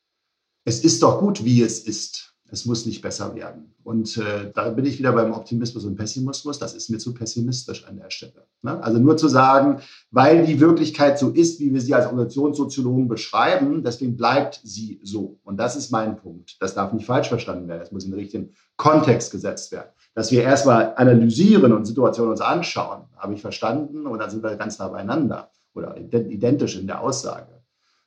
[0.65, 2.35] es ist doch gut, wie es ist.
[2.49, 3.75] Es muss nicht besser werden.
[3.83, 6.61] Und äh, da bin ich wieder beim Optimismus und Pessimismus.
[6.61, 8.47] Das ist mir zu pessimistisch an der Stelle.
[8.63, 8.81] Ne?
[8.85, 9.81] Also nur zu sagen,
[10.13, 15.41] weil die Wirklichkeit so ist, wie wir sie als Organisationssoziologen beschreiben, deswegen bleibt sie so.
[15.43, 16.57] Und das ist mein Punkt.
[16.61, 17.83] Das darf nicht falsch verstanden werden.
[17.83, 22.41] Es muss in den richtigen Kontext gesetzt werden dass wir erstmal analysieren und Situationen uns
[22.41, 27.03] anschauen, habe ich verstanden, und dann sind wir ganz nah beieinander oder identisch in der
[27.03, 27.61] Aussage.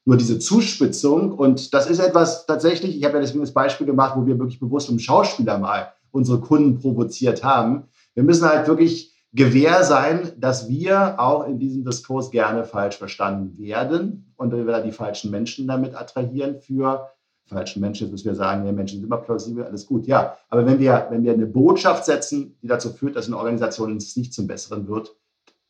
[0.06, 4.16] Nur diese Zuspitzung, und das ist etwas tatsächlich, ich habe ja deswegen das Beispiel gemacht,
[4.18, 7.84] wo wir wirklich bewusst um Schauspieler mal unsere Kunden provoziert haben.
[8.16, 13.56] Wir müssen halt wirklich gewähr sein, dass wir auch in diesem Diskurs gerne falsch verstanden
[13.60, 17.08] werden und wir da die falschen Menschen damit attrahieren für
[17.50, 18.10] falschen Menschen.
[18.12, 20.08] Müssen wir sagen, ja, Menschen sind immer plausibel, alles gut.
[20.08, 23.97] Ja, aber wenn wir, wenn wir eine Botschaft setzen, die dazu führt, dass eine Organisation
[23.97, 25.16] es nicht zum Besseren wird,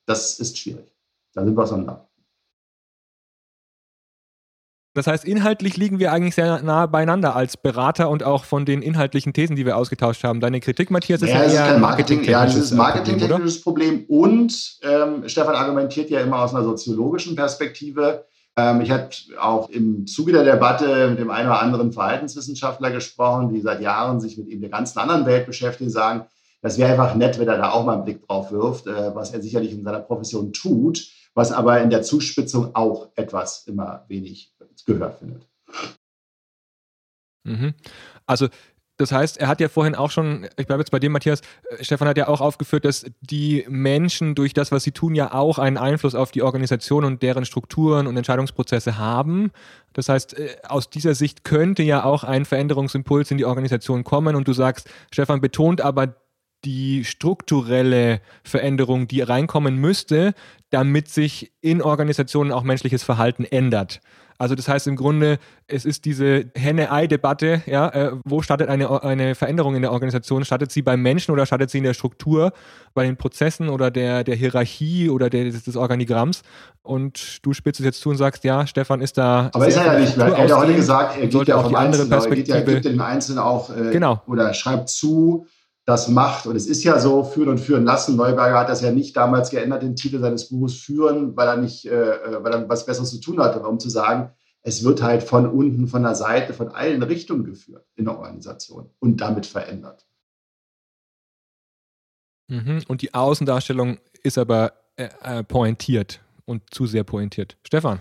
[0.05, 0.93] das ist schwierig.
[1.33, 2.09] Da sind wir auseinander.
[4.95, 8.81] Das heißt, inhaltlich liegen wir eigentlich sehr nah beieinander als Berater und auch von den
[8.81, 10.39] inhaltlichen Thesen, die wir ausgetauscht haben.
[10.39, 14.19] Deine Kritik, Matthias, ist ja, ja eher ein Marketing, ja, das ist marketingtechnisches Problem, Problem.
[14.21, 18.25] Und ähm, Stefan argumentiert ja immer aus einer soziologischen Perspektive.
[18.59, 23.53] Ähm, ich habe auch im Zuge der Debatte mit dem einen oder anderen Verhaltenswissenschaftler gesprochen,
[23.53, 26.25] die seit Jahren sich mit eben der ganzen anderen Welt beschäftigen, sagen,
[26.61, 29.31] das wäre einfach nett, wenn er da auch mal einen Blick drauf wirft, äh, was
[29.31, 34.53] er sicherlich in seiner Profession tut, was aber in der Zuspitzung auch etwas immer wenig
[34.85, 35.47] Gehör findet.
[37.43, 37.73] Mhm.
[38.25, 38.47] Also
[38.99, 41.39] Das heißt, er hat ja vorhin auch schon, ich bleibe jetzt bei dir, Matthias,
[41.69, 45.33] äh, Stefan hat ja auch aufgeführt, dass die Menschen durch das, was sie tun, ja
[45.33, 49.51] auch einen Einfluss auf die Organisation und deren Strukturen und Entscheidungsprozesse haben.
[49.93, 54.35] Das heißt, äh, aus dieser Sicht könnte ja auch ein Veränderungsimpuls in die Organisation kommen
[54.35, 56.15] und du sagst, Stefan betont aber
[56.65, 60.33] die strukturelle Veränderung, die reinkommen müsste,
[60.71, 64.01] damit sich in Organisationen auch menschliches Verhalten ändert.
[64.41, 65.37] Also das heißt im Grunde,
[65.67, 70.45] es ist diese Henne-Ei-Debatte, ja, äh, wo startet eine, eine Veränderung in der Organisation?
[70.45, 72.53] Startet sie beim Menschen oder startet sie in der Struktur,
[72.93, 76.43] bei den Prozessen oder der, der Hierarchie oder der, des, des Organigramms?
[76.83, 79.49] Und du spitzt es jetzt zu und sagst, ja, Stefan ist da.
[79.53, 81.75] Aber ist er ja nicht, er hat ja heute gesagt, er gibt ja auch die
[81.75, 82.57] andere Perspektive.
[82.59, 84.21] Er gibt ja den Einzelnen auch äh, genau.
[84.25, 85.47] oder schreibt zu,
[85.89, 86.45] das macht.
[86.45, 88.15] Und es ist ja so, führen und führen lassen.
[88.15, 91.85] Neuberger hat das ja nicht damals geändert, den Titel seines Buches führen, weil er nicht,
[91.85, 94.29] äh, äh, weil er was Besseres zu tun hatte, um zu sagen,
[94.61, 98.89] es wird halt von unten, von der Seite, von allen Richtungen geführt in der Organisation
[98.99, 100.05] und damit verändert.
[102.49, 102.83] Mhm.
[102.87, 107.57] Und die Außendarstellung ist aber äh, äh pointiert und zu sehr pointiert.
[107.63, 107.99] Stefan?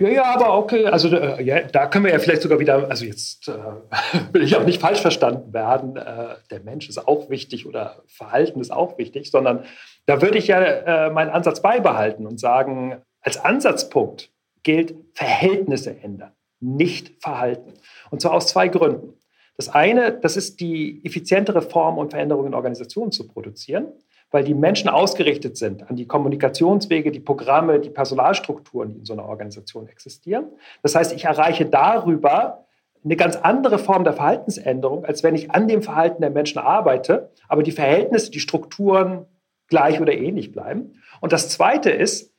[0.00, 0.86] Ja, ja, aber okay.
[0.86, 3.52] Also äh, ja, da können wir ja vielleicht sogar wieder, also jetzt äh,
[4.32, 8.62] will ich auch nicht falsch verstanden werden, äh, der Mensch ist auch wichtig oder Verhalten
[8.62, 9.64] ist auch wichtig, sondern
[10.06, 14.30] da würde ich ja äh, meinen Ansatz beibehalten und sagen, als Ansatzpunkt
[14.62, 17.74] gilt Verhältnisse ändern, nicht Verhalten.
[18.10, 19.12] Und zwar aus zwei Gründen.
[19.58, 23.88] Das eine, das ist die effizientere Form und Veränderung in Organisationen zu produzieren
[24.30, 29.12] weil die Menschen ausgerichtet sind an die Kommunikationswege, die Programme, die Personalstrukturen, die in so
[29.12, 30.46] einer Organisation existieren.
[30.82, 32.66] Das heißt, ich erreiche darüber
[33.04, 37.30] eine ganz andere Form der Verhaltensänderung, als wenn ich an dem Verhalten der Menschen arbeite,
[37.48, 39.26] aber die Verhältnisse, die Strukturen
[39.68, 41.00] gleich oder ähnlich bleiben.
[41.20, 42.30] Und das Zweite ist,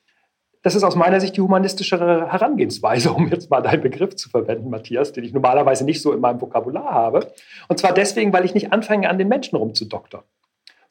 [0.62, 4.70] das ist aus meiner Sicht die humanistischere Herangehensweise, um jetzt mal deinen Begriff zu verwenden,
[4.70, 7.34] Matthias, den ich normalerweise nicht so in meinem Vokabular habe.
[7.68, 10.22] Und zwar deswegen, weil ich nicht anfange, an den Menschen rumzudoktern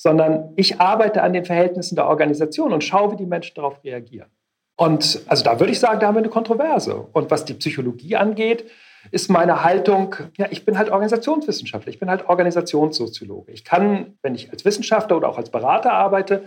[0.03, 4.31] sondern ich arbeite an den Verhältnissen der Organisation und schaue, wie die Menschen darauf reagieren.
[4.75, 7.07] Und also da würde ich sagen, da haben wir eine Kontroverse.
[7.13, 8.65] Und was die Psychologie angeht,
[9.11, 13.53] ist meine Haltung, ja, ich bin halt Organisationswissenschaftler, ich bin halt Organisationssoziologe.
[13.53, 16.45] Ich kann, wenn ich als Wissenschaftler oder auch als Berater arbeite,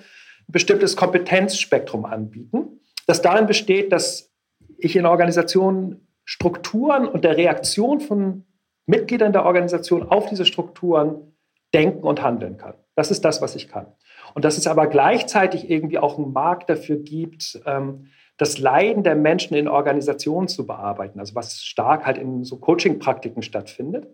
[0.47, 4.31] ein bestimmtes Kompetenzspektrum anbieten, das darin besteht, dass
[4.79, 8.45] ich in Organisationen Strukturen und der Reaktion von
[8.87, 11.35] Mitgliedern der Organisation auf diese Strukturen
[11.71, 12.73] denken und handeln kann.
[12.95, 13.87] Das ist das, was ich kann.
[14.33, 19.15] Und dass es aber gleichzeitig irgendwie auch einen Markt dafür gibt, ähm, das Leiden der
[19.15, 24.07] Menschen in Organisationen zu bearbeiten, also was stark halt in so Coaching-Praktiken stattfindet,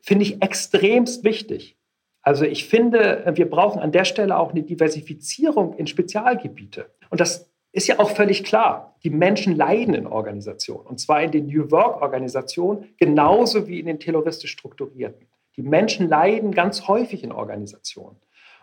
[0.00, 1.78] finde ich extremst wichtig.
[2.22, 6.86] Also ich finde, wir brauchen an der Stelle auch eine Diversifizierung in Spezialgebiete.
[7.10, 8.96] Und das ist ja auch völlig klar.
[9.02, 10.86] Die Menschen leiden in Organisationen.
[10.86, 15.26] Und zwar in den New Work-Organisationen genauso wie in den terroristisch strukturierten.
[15.56, 18.16] Die Menschen leiden ganz häufig in Organisationen.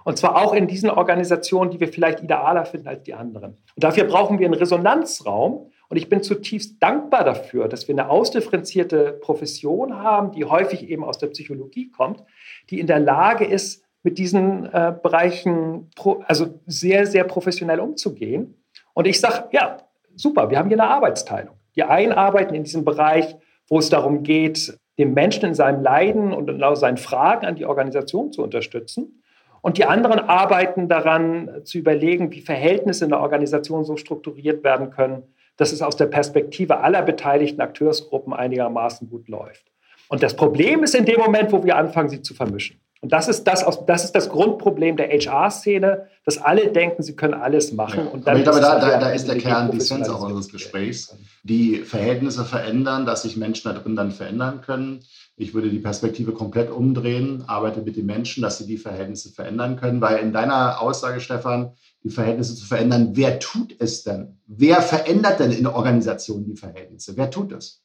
[0.04, 3.58] Und zwar auch in diesen Organisationen, die wir vielleicht idealer finden als die anderen.
[3.76, 5.72] Und dafür brauchen wir einen Resonanzraum.
[5.90, 11.04] Und ich bin zutiefst dankbar dafür, dass wir eine ausdifferenzierte Profession haben, die häufig eben
[11.04, 12.24] aus der Psychologie kommt,
[12.70, 18.64] die in der Lage ist, mit diesen äh, Bereichen pro, also sehr, sehr professionell umzugehen.
[18.94, 19.78] Und ich sage, ja,
[20.16, 21.56] super, wir haben hier eine Arbeitsteilung.
[21.76, 23.36] Die einen arbeiten in diesem Bereich,
[23.68, 27.66] wo es darum geht, den Menschen in seinem Leiden und in seinen Fragen an die
[27.66, 29.24] Organisation zu unterstützen.
[29.62, 34.92] Und die anderen arbeiten daran, zu überlegen, wie Verhältnisse in der Organisation so strukturiert werden
[34.92, 35.24] können,
[35.56, 39.66] dass es aus der Perspektive aller beteiligten Akteursgruppen einigermaßen gut läuft.
[40.10, 42.80] Und das Problem ist in dem Moment, wo wir anfangen, sie zu vermischen.
[43.02, 47.34] Und das ist das, das, ist das Grundproblem der HR-Szene, dass alle denken, sie können
[47.34, 48.06] alles machen.
[48.06, 48.12] Ja.
[48.12, 50.50] Und dann Aber ich glaube, da, da, da ist der Kern, die Essenz auch unseres
[50.50, 51.16] Gesprächs.
[51.44, 55.00] Die Verhältnisse verändern, dass sich Menschen da drin dann verändern können.
[55.38, 59.78] Ich würde die Perspektive komplett umdrehen, arbeite mit den Menschen, dass sie die Verhältnisse verändern
[59.78, 60.02] können.
[60.02, 61.72] Weil in deiner Aussage, Stefan,
[62.04, 64.40] die Verhältnisse zu verändern, wer tut es denn?
[64.46, 67.16] Wer verändert denn in Organisationen die Verhältnisse?
[67.16, 67.82] Wer tut es?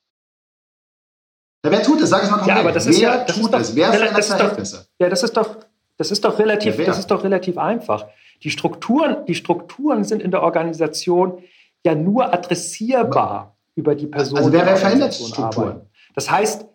[1.65, 2.11] Ja, wer tut es?
[2.11, 2.57] Sag es mal konkret.
[2.57, 3.75] Ja, aber das wer ist ja, das tut ist doch, es?
[3.75, 4.87] Wer verändert das Verhältnisse?
[4.99, 5.57] Ja, das ist doch,
[5.97, 8.07] das ist doch relativ, ja, das ist doch relativ einfach.
[8.43, 11.43] Die Strukturen, die Strukturen sind in der Organisation
[11.85, 14.39] ja nur adressierbar über die Person.
[14.39, 15.69] Also wer, wer verändert Strukturen?
[15.69, 15.91] Arbeiten.
[16.15, 16.67] Das heißt,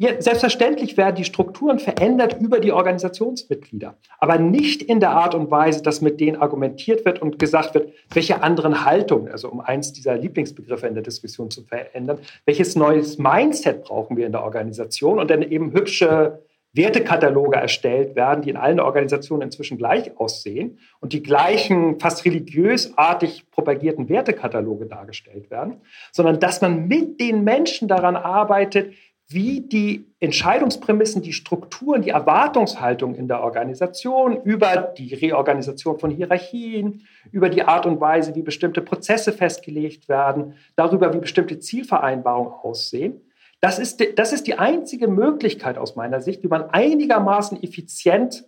[0.00, 5.50] ja, selbstverständlich werden die Strukturen verändert über die Organisationsmitglieder, aber nicht in der Art und
[5.50, 9.92] Weise, dass mit denen argumentiert wird und gesagt wird, welche anderen Haltungen, also um eins
[9.92, 15.18] dieser Lieblingsbegriffe in der Diskussion zu verändern, welches neues Mindset brauchen wir in der Organisation?
[15.18, 16.40] Und dann eben hübsche
[16.72, 23.50] Wertekataloge erstellt werden, die in allen Organisationen inzwischen gleich aussehen und die gleichen fast religiösartig
[23.50, 25.82] propagierten Wertekataloge dargestellt werden,
[26.12, 28.94] sondern dass man mit den Menschen daran arbeitet,
[29.32, 37.06] wie die Entscheidungsprämissen, die Strukturen, die Erwartungshaltung in der Organisation über die Reorganisation von Hierarchien,
[37.30, 43.20] über die Art und Weise, wie bestimmte Prozesse festgelegt werden, darüber, wie bestimmte Zielvereinbarungen aussehen.
[43.60, 48.44] Das ist, das ist die einzige Möglichkeit aus meiner Sicht, wie man einigermaßen effizient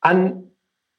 [0.00, 0.50] an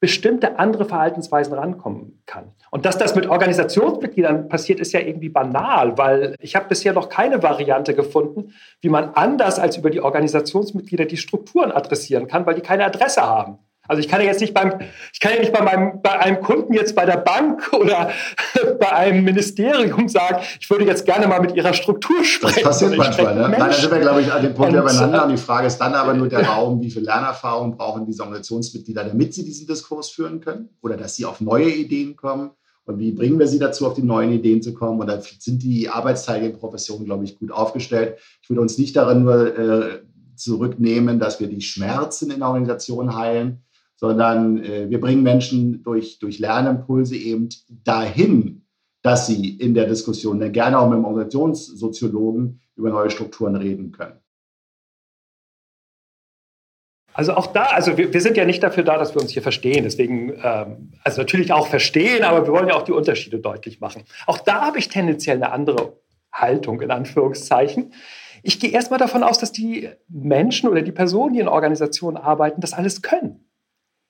[0.05, 2.51] bestimmte andere Verhaltensweisen rankommen kann.
[2.69, 7.09] Und dass das mit Organisationsmitgliedern passiert, ist ja irgendwie banal, weil ich habe bisher noch
[7.09, 12.53] keine Variante gefunden, wie man anders als über die Organisationsmitglieder die Strukturen adressieren kann, weil
[12.53, 13.57] die keine Adresse haben.
[13.87, 14.73] Also ich kann ja jetzt nicht beim,
[15.13, 18.09] ich kann ja nicht bei meinem, bei einem Kunden jetzt bei der Bank oder
[18.79, 22.63] bei einem Ministerium sagen, ich würde jetzt gerne mal mit ihrer Struktur sprechen.
[22.63, 23.41] Das passiert manchmal, ne?
[23.49, 25.25] Nein, da sind wir, glaube ich, an dem Punkt beieinander.
[25.25, 29.03] Und die Frage ist dann aber nur der Raum, wie viel Lernerfahrung brauchen diese Organisationsmitglieder,
[29.03, 32.51] damit sie diesen Diskurs führen können oder dass sie auf neue Ideen kommen.
[32.85, 34.99] Und wie bringen wir sie dazu, auf die neuen Ideen zu kommen?
[34.99, 38.19] Und da sind die arbeitsteiligen Professionen, glaube ich, gut aufgestellt.
[38.43, 40.01] Ich würde uns nicht darin nur äh,
[40.35, 43.64] zurücknehmen, dass wir die Schmerzen in der Organisation heilen,
[43.95, 47.49] sondern äh, wir bringen Menschen durch, durch Lernimpulse eben
[47.83, 48.65] dahin,
[49.01, 53.91] dass sie in der Diskussion dann gerne auch mit dem Organisationssoziologen über neue Strukturen reden
[53.91, 54.19] können.
[57.13, 59.41] Also auch da, also wir, wir, sind ja nicht dafür da, dass wir uns hier
[59.41, 59.83] verstehen.
[59.85, 64.03] Deswegen, ähm, also natürlich auch verstehen, aber wir wollen ja auch die Unterschiede deutlich machen.
[64.27, 66.01] Auch da habe ich tendenziell eine andere
[66.33, 67.93] Haltung, in Anführungszeichen.
[68.43, 72.59] Ich gehe erstmal davon aus, dass die Menschen oder die Personen, die in Organisationen arbeiten,
[72.59, 73.44] das alles können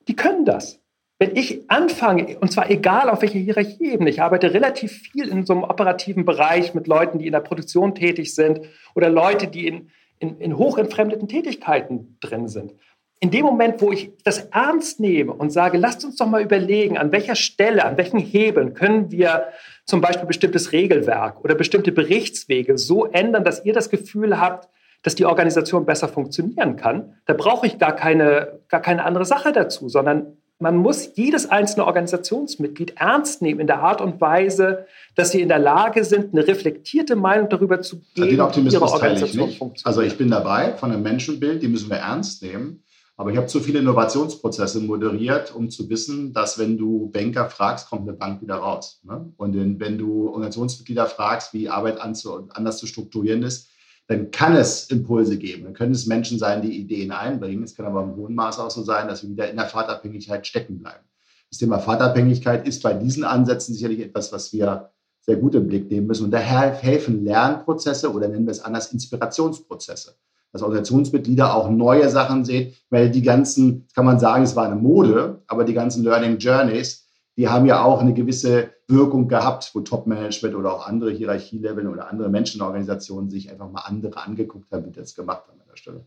[0.07, 0.79] die können das.
[1.17, 5.53] Wenn ich anfange, und zwar egal auf welcher Hierarchieebene, ich arbeite relativ viel in so
[5.53, 8.61] einem operativen Bereich mit Leuten, die in der Produktion tätig sind
[8.95, 9.89] oder Leute, die in,
[10.19, 12.73] in, in hochentfremdeten Tätigkeiten drin sind.
[13.21, 16.97] In dem Moment, wo ich das ernst nehme und sage, lasst uns doch mal überlegen,
[16.97, 19.47] an welcher Stelle, an welchen Hebeln können wir
[19.85, 24.67] zum Beispiel bestimmtes Regelwerk oder bestimmte Berichtswege so ändern, dass ihr das Gefühl habt,
[25.05, 29.51] dass die Organisation besser funktionieren kann, da brauche ich gar keine, gar keine andere Sache
[29.51, 35.29] dazu, sondern man muss jedes einzelne Organisationsmitglied ernst nehmen in der Art und Weise, dass
[35.29, 38.93] sie in der Lage sind, eine reflektierte Meinung darüber zu geben, Den Optimismus wie ihre
[38.93, 39.85] Organisation ich funktioniert.
[39.85, 42.81] Also ich bin dabei von einem Menschenbild, die müssen wir ernst nehmen.
[43.15, 47.89] Aber ich habe zu viele Innovationsprozesse moderiert, um zu wissen, dass wenn du Banker fragst,
[47.89, 49.01] kommt eine Bank wieder raus.
[49.03, 49.31] Ne?
[49.37, 53.69] Und wenn du Organisationsmitglieder fragst, wie Arbeit anders zu strukturieren ist,
[54.07, 55.63] dann kann es Impulse geben.
[55.63, 57.63] Dann können es Menschen sein, die Ideen einbringen.
[57.63, 60.45] Es kann aber im hohen Maß auch so sein, dass wir wieder in der Vaterabhängigkeit
[60.45, 61.03] stecken bleiben.
[61.49, 64.91] Das Thema Vaterabhängigkeit ist bei diesen Ansätzen sicherlich etwas, was wir
[65.21, 66.25] sehr gut im Blick nehmen müssen.
[66.25, 70.15] Und daher helfen Lernprozesse oder nennen wir es anders Inspirationsprozesse.
[70.51, 74.75] Dass Organisationsmitglieder auch neue Sachen sehen, weil die ganzen, kann man sagen, es war eine
[74.75, 77.04] Mode, aber die ganzen Learning Journeys,
[77.37, 82.09] die haben ja auch eine gewisse Wirkung gehabt, wo Top-Management oder auch andere Hierarchieleveln oder
[82.09, 86.05] andere Menschenorganisationen sich einfach mal andere angeguckt haben, die das gemacht haben an der Stelle.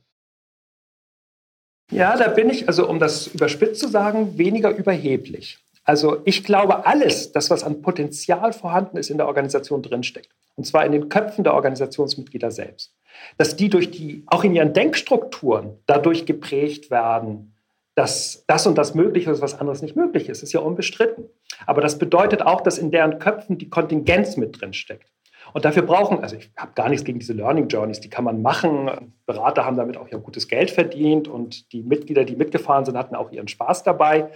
[1.90, 5.58] Ja, da bin ich, also um das überspitzt zu sagen, weniger überheblich.
[5.84, 10.28] Also ich glaube, alles, das, was an Potenzial vorhanden ist, in der Organisation drinsteckt.
[10.54, 12.94] Und zwar in den Köpfen der Organisationsmitglieder selbst.
[13.38, 17.54] Dass die durch die, auch in ihren Denkstrukturen dadurch geprägt werden,
[17.98, 21.24] dass das und das möglich ist, was anderes nicht möglich ist, ist ja unbestritten.
[21.66, 25.10] Aber das bedeutet auch, dass in deren Köpfen die Kontingenz mit drin steckt.
[25.52, 28.40] Und dafür brauchen, also ich habe gar nichts gegen diese Learning Journeys, die kann man
[28.40, 29.12] machen.
[29.26, 33.16] Berater haben damit auch ja gutes Geld verdient und die Mitglieder, die mitgefahren sind, hatten
[33.16, 34.30] auch ihren Spaß dabei.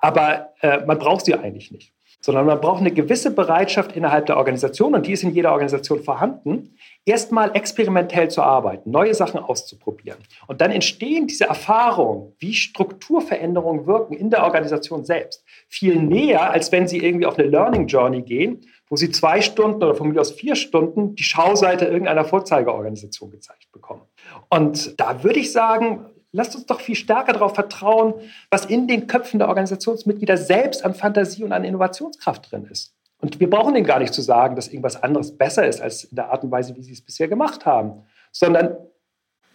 [0.00, 1.94] Aber äh, man braucht sie eigentlich nicht
[2.26, 6.02] sondern man braucht eine gewisse Bereitschaft innerhalb der Organisation, und die ist in jeder Organisation
[6.02, 10.18] vorhanden, erstmal experimentell zu arbeiten, neue Sachen auszuprobieren.
[10.48, 16.72] Und dann entstehen diese Erfahrungen, wie Strukturveränderungen wirken in der Organisation selbst, viel näher, als
[16.72, 20.20] wenn Sie irgendwie auf eine Learning Journey gehen, wo Sie zwei Stunden oder von mir
[20.20, 24.02] aus vier Stunden die Schauseite irgendeiner Vorzeigeorganisation gezeigt bekommen.
[24.50, 28.12] Und da würde ich sagen, Lasst uns doch viel stärker darauf vertrauen,
[28.50, 32.95] was in den Köpfen der Organisationsmitglieder selbst an Fantasie und an Innovationskraft drin ist.
[33.26, 36.14] Und wir brauchen ihnen gar nicht zu sagen, dass irgendwas anderes besser ist als in
[36.14, 38.76] der Art und Weise, wie sie es bisher gemacht haben, sondern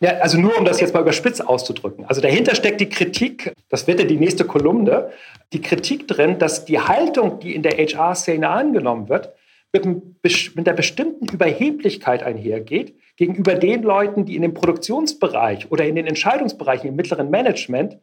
[0.02, 2.04] ja, also nur um das jetzt mal überspitzt auszudrücken.
[2.04, 5.12] Also dahinter steckt die Kritik, das wird ja die nächste Kolumne,
[5.54, 9.32] die Kritik drin, dass die Haltung, die in der HR-Szene angenommen wird,
[9.72, 15.96] mit, mit einer bestimmten Überheblichkeit einhergeht, gegenüber den Leuten, die in dem Produktionsbereich oder in
[15.96, 18.00] den Entscheidungsbereichen im mittleren Management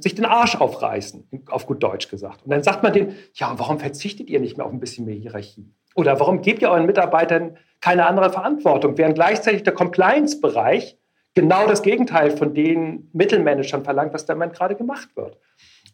[0.00, 2.44] sich den Arsch aufreißen, auf gut Deutsch gesagt.
[2.44, 5.14] Und dann sagt man denen, ja, warum verzichtet ihr nicht mehr auf ein bisschen mehr
[5.14, 5.72] Hierarchie?
[5.94, 10.98] Oder warum gebt ihr euren Mitarbeitern keine andere Verantwortung, während gleichzeitig der Compliance-Bereich
[11.34, 15.38] genau das Gegenteil von den Mittelmanagern verlangt, was da gerade gemacht wird.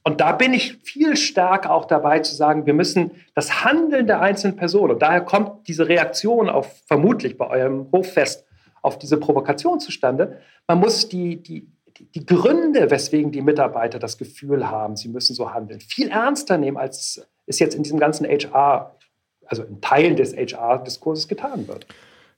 [0.02, 4.20] Und da bin ich viel stärker auch dabei zu sagen, wir müssen das Handeln der
[4.20, 8.46] einzelnen Personen, und daher kommt diese Reaktion auf vermutlich bei eurem Hoffest
[8.82, 10.40] auf diese Provokation zustande.
[10.66, 11.66] Man muss die, die,
[11.98, 16.76] die Gründe, weswegen die Mitarbeiter das Gefühl haben, sie müssen so handeln, viel ernster nehmen,
[16.76, 18.98] als es jetzt in diesem ganzen HR,
[19.46, 21.86] also in Teilen des HR-Diskurses getan wird.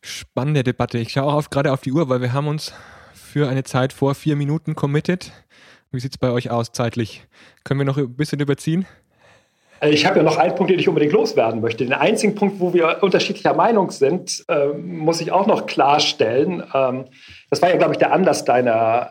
[0.03, 0.99] Spannende Debatte.
[0.99, 2.73] Ich schaue auch auf, gerade auf die Uhr, weil wir haben uns
[3.15, 5.33] für eine Zeit vor vier Minuten committed.
[5.91, 7.27] Wie sieht es bei euch aus zeitlich?
[7.65, 8.87] Können wir noch ein bisschen überziehen?
[9.81, 11.85] Äh, ich habe ja noch einen Punkt, den ich unbedingt loswerden möchte.
[11.85, 16.63] Den einzigen Punkt, wo wir unterschiedlicher Meinung sind, äh, muss ich auch noch klarstellen.
[16.75, 17.07] Ähm,
[17.51, 19.11] das war ja, glaube ich, der Anlass deiner,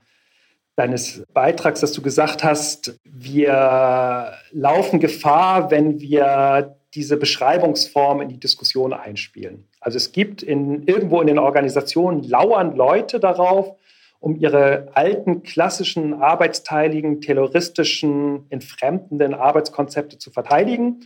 [0.76, 8.39] deines Beitrags, dass du gesagt hast, wir laufen Gefahr, wenn wir diese Beschreibungsform in die
[8.39, 9.67] Diskussion einspielen.
[9.80, 13.76] Also es gibt in, irgendwo in den Organisationen lauern Leute darauf,
[14.19, 21.01] um ihre alten, klassischen, arbeitsteiligen, terroristischen, entfremdenden Arbeitskonzepte zu verteidigen.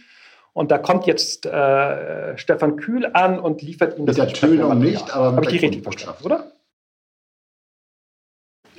[0.53, 4.17] Und da kommt jetzt äh, Stefan Kühl an und liefert Ihnen das.
[4.17, 6.51] Mit der noch nicht, aber Habe ich die richtig verstanden, oder?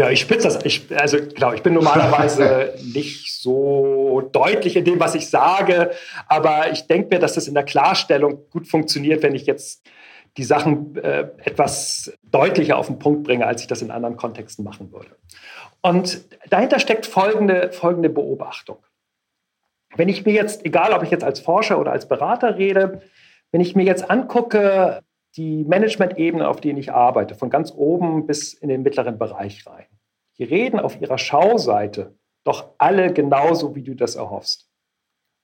[0.00, 0.64] Ja, ich spitze das.
[0.64, 5.90] Ich, also genau, ich bin normalerweise nicht so deutlich in dem, was ich sage,
[6.26, 9.86] aber ich denke mir, dass das in der Klarstellung gut funktioniert, wenn ich jetzt
[10.38, 14.64] die Sachen äh, etwas deutlicher auf den Punkt bringe, als ich das in anderen Kontexten
[14.64, 15.10] machen würde.
[15.82, 18.78] Und dahinter steckt folgende, folgende Beobachtung.
[19.96, 23.02] Wenn ich mir jetzt, egal ob ich jetzt als Forscher oder als Berater rede,
[23.52, 25.02] wenn ich mir jetzt angucke,
[25.36, 29.86] die Management-Ebene, auf denen ich arbeite, von ganz oben bis in den mittleren Bereich rein,
[30.38, 32.14] die reden auf ihrer Schauseite
[32.44, 34.70] doch alle genauso, wie du das erhoffst.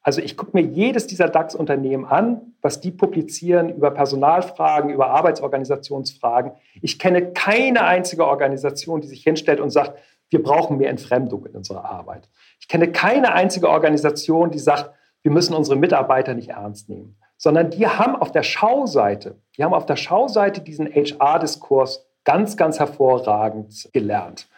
[0.07, 6.53] Also ich gucke mir jedes dieser DAX-Unternehmen an, was die publizieren über Personalfragen, über Arbeitsorganisationsfragen.
[6.81, 9.99] Ich kenne keine einzige Organisation, die sich hinstellt und sagt,
[10.31, 12.29] wir brauchen mehr Entfremdung in unserer Arbeit.
[12.61, 17.71] Ich kenne keine einzige Organisation, die sagt, wir müssen unsere Mitarbeiter nicht ernst nehmen, sondern
[17.71, 23.89] die haben auf der Schauseite, die haben auf der Schauseite diesen HR-Diskurs ganz, ganz hervorragend
[23.93, 24.49] gelernt.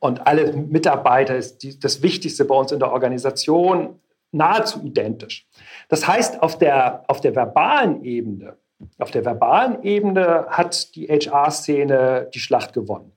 [0.00, 4.00] Und alle Mitarbeiter ist die, das Wichtigste bei uns in der Organisation
[4.32, 5.46] nahezu identisch.
[5.88, 8.56] Das heißt, auf der, auf der verbalen Ebene,
[8.98, 13.12] auf der verbalen Ebene hat die HR-Szene die Schlacht gewonnen.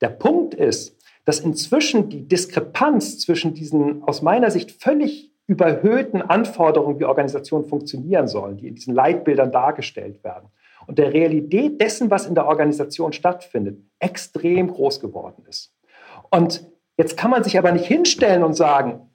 [0.00, 6.98] Der Punkt ist, dass inzwischen die Diskrepanz zwischen diesen aus meiner Sicht völlig überhöhten Anforderungen,
[6.98, 10.48] wie Organisationen funktionieren sollen, die in diesen Leitbildern dargestellt werden,
[10.86, 15.72] und der Realität dessen, was in der Organisation stattfindet, extrem groß geworden ist.
[16.30, 19.08] Und jetzt kann man sich aber nicht hinstellen und sagen,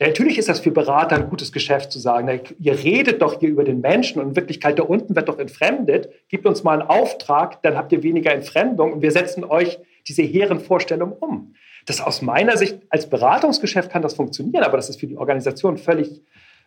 [0.00, 3.62] Natürlich ist das für Berater ein gutes Geschäft zu sagen, ihr redet doch hier über
[3.62, 6.08] den Menschen und in Wirklichkeit da unten wird doch entfremdet.
[6.28, 10.22] Gebt uns mal einen Auftrag, dann habt ihr weniger Entfremdung und wir setzen euch diese
[10.22, 11.54] hehren Vorstellungen um.
[11.86, 15.78] Das aus meiner Sicht als Beratungsgeschäft kann das funktionieren, aber das ist für die Organisation
[15.78, 16.22] völlig,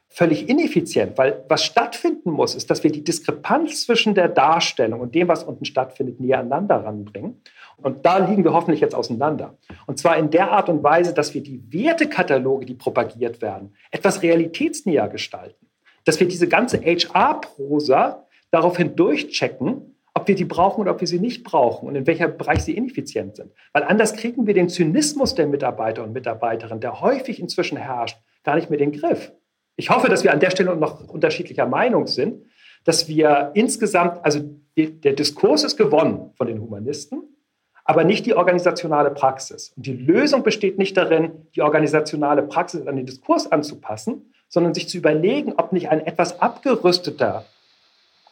[0.08, 5.16] völlig ineffizient, weil was stattfinden muss, ist, dass wir die Diskrepanz zwischen der Darstellung und
[5.16, 7.42] dem, was unten stattfindet, näher aneinander ranbringen.
[7.78, 9.58] Und da liegen wir hoffentlich jetzt auseinander.
[9.86, 14.22] Und zwar in der Art und Weise, dass wir die Wertekataloge, die propagiert werden, etwas
[14.22, 15.68] realitätsnäher gestalten.
[16.06, 21.20] Dass wir diese ganze HR-Prosa daraufhin durchchecken, ob wir die brauchen oder ob wir sie
[21.20, 23.52] nicht brauchen und in welcher Bereich sie ineffizient sind.
[23.74, 28.56] Weil anders kriegen wir den Zynismus der Mitarbeiter und Mitarbeiterinnen, der häufig inzwischen herrscht, gar
[28.56, 29.34] nicht mehr den Griff.
[29.76, 32.46] Ich hoffe, dass wir an der Stelle noch unterschiedlicher Meinung sind,
[32.86, 34.40] dass wir insgesamt, also
[34.78, 37.24] der Diskurs ist gewonnen von den Humanisten,
[37.84, 39.74] aber nicht die organisationale Praxis.
[39.76, 44.88] Und die Lösung besteht nicht darin, die organisationale Praxis an den Diskurs anzupassen, sondern sich
[44.88, 47.46] zu überlegen, ob nicht ein etwas abgerüsteter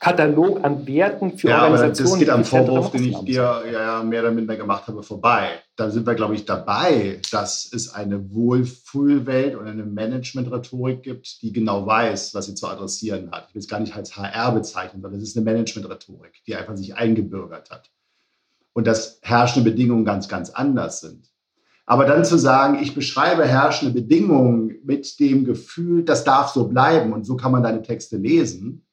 [0.04, 2.12] Katalog an Werten für ja, Organisationen.
[2.12, 5.52] Aber das geht am Vorwurf, den ich dir ja mehr oder minder gemacht habe, vorbei.
[5.78, 11.54] Da sind wir, glaube ich, dabei, dass es eine Wohlfühlwelt und eine Management-Rhetorik gibt, die
[11.54, 13.46] genau weiß, was sie zu adressieren hat.
[13.48, 16.76] Ich will es gar nicht als HR bezeichnen, sondern es ist eine Management-Rhetorik, die einfach
[16.76, 17.90] sich eingebürgert hat
[18.74, 21.30] und dass herrschende Bedingungen ganz, ganz anders sind.
[21.86, 27.14] Aber dann zu sagen, ich beschreibe herrschende Bedingungen mit dem Gefühl, das darf so bleiben
[27.14, 28.86] und so kann man deine Texte lesen,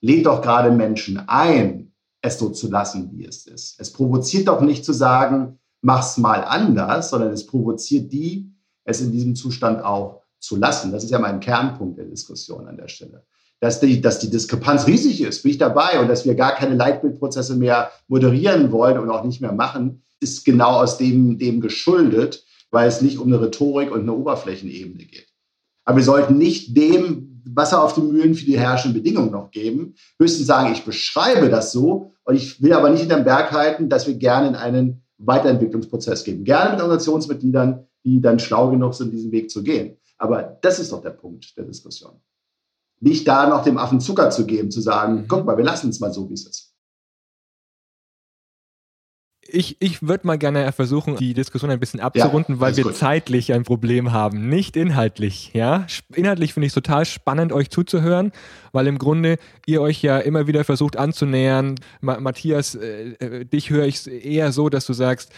[0.00, 3.80] lädt doch gerade Menschen ein, es so zu lassen, wie es ist.
[3.80, 8.52] Es provoziert doch nicht zu sagen, mach's mal anders, sondern es provoziert die,
[8.84, 10.92] es in diesem Zustand auch zu lassen.
[10.92, 13.24] Das ist ja mein Kernpunkt der Diskussion an der Stelle
[13.60, 16.76] dass die, dass die Diskrepanz riesig ist, bin ich dabei und dass wir gar keine
[16.76, 22.44] Leitbildprozesse mehr moderieren wollen und auch nicht mehr machen, ist genau aus dem, dem geschuldet,
[22.70, 25.26] weil es nicht um eine Rhetorik und eine Oberflächenebene geht.
[25.84, 29.94] Aber wir sollten nicht dem Wasser auf die Mühlen für die herrschenden Bedingungen noch geben,
[30.18, 33.88] höchstens sagen, ich beschreibe das so und ich will aber nicht in den Berg halten,
[33.88, 36.44] dass wir gerne in einen Weiterentwicklungsprozess gehen.
[36.44, 39.96] Gerne mit Organisationsmitgliedern, die dann schlau genug sind, diesen Weg zu gehen.
[40.16, 42.20] Aber das ist doch der Punkt der Diskussion
[43.00, 46.00] nicht da noch dem Affen Zucker zu geben, zu sagen, guck mal, wir lassen es
[46.00, 46.74] mal so, wie es ist.
[49.50, 52.96] Ich, ich würde mal gerne versuchen, die Diskussion ein bisschen abzurunden, ja, weil wir gut.
[52.96, 55.50] zeitlich ein Problem haben, nicht inhaltlich.
[55.54, 58.32] Ja, inhaltlich finde ich es total spannend, euch zuzuhören,
[58.72, 61.76] weil im Grunde ihr euch ja immer wieder versucht anzunähern.
[62.00, 65.32] Ma Matthias, äh, äh dich höre ich eher so, dass du sagst,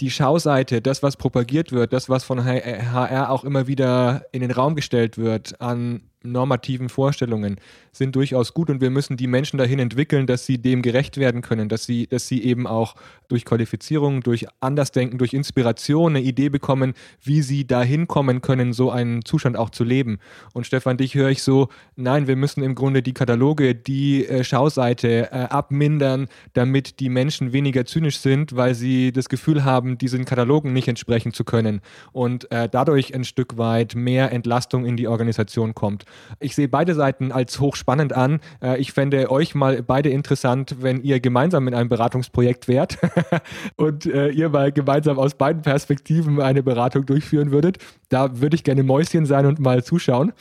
[0.00, 4.50] die Schauseite, das, was propagiert wird, das, was von HR auch immer wieder in den
[4.50, 7.56] Raum gestellt wird an normativen Vorstellungen
[7.92, 11.42] sind durchaus gut und wir müssen die Menschen dahin entwickeln, dass sie dem gerecht werden
[11.42, 12.96] können, dass sie, dass sie eben auch
[13.28, 18.90] durch Qualifizierung, durch Andersdenken, durch Inspiration eine Idee bekommen, wie sie dahin kommen können, so
[18.90, 20.18] einen Zustand auch zu leben.
[20.54, 24.42] Und Stefan, dich höre ich so, nein, wir müssen im Grunde die Kataloge, die äh,
[24.42, 29.63] Schauseite äh, abmindern, damit die Menschen weniger zynisch sind, weil sie das Gefühl haben,
[29.98, 31.80] diesen Katalogen nicht entsprechen zu können
[32.12, 36.04] und äh, dadurch ein Stück weit mehr Entlastung in die Organisation kommt.
[36.40, 38.40] Ich sehe beide Seiten als hochspannend an.
[38.62, 42.98] Äh, ich fände euch mal beide interessant, wenn ihr gemeinsam in einem Beratungsprojekt wärt
[43.76, 47.78] und äh, ihr mal gemeinsam aus beiden Perspektiven eine Beratung durchführen würdet.
[48.08, 50.32] Da würde ich gerne Mäuschen sein und mal zuschauen.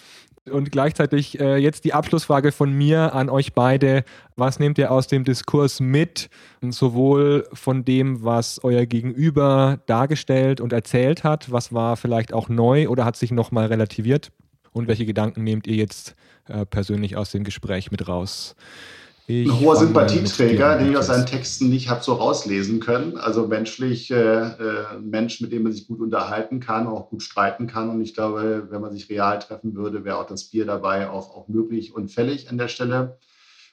[0.49, 4.03] Und gleichzeitig äh, jetzt die Abschlussfrage von mir an euch beide.
[4.35, 6.29] Was nehmt ihr aus dem Diskurs mit,
[6.61, 12.89] sowohl von dem, was euer Gegenüber dargestellt und erzählt hat, was war vielleicht auch neu
[12.89, 14.33] oder hat sich nochmal relativiert?
[14.73, 16.13] Und welche Gedanken nehmt ihr jetzt
[16.49, 18.55] äh, persönlich aus dem Gespräch mit raus?
[19.41, 23.17] Ein hoher Sympathieträger, den ich aus seinen Texten nicht habe so rauslesen können.
[23.17, 27.67] Also menschlich, äh, äh, Mensch, mit dem man sich gut unterhalten kann, auch gut streiten
[27.67, 27.89] kann.
[27.89, 31.35] Und ich glaube, wenn man sich real treffen würde, wäre auch das Bier dabei auch,
[31.35, 33.17] auch möglich und fällig an der Stelle.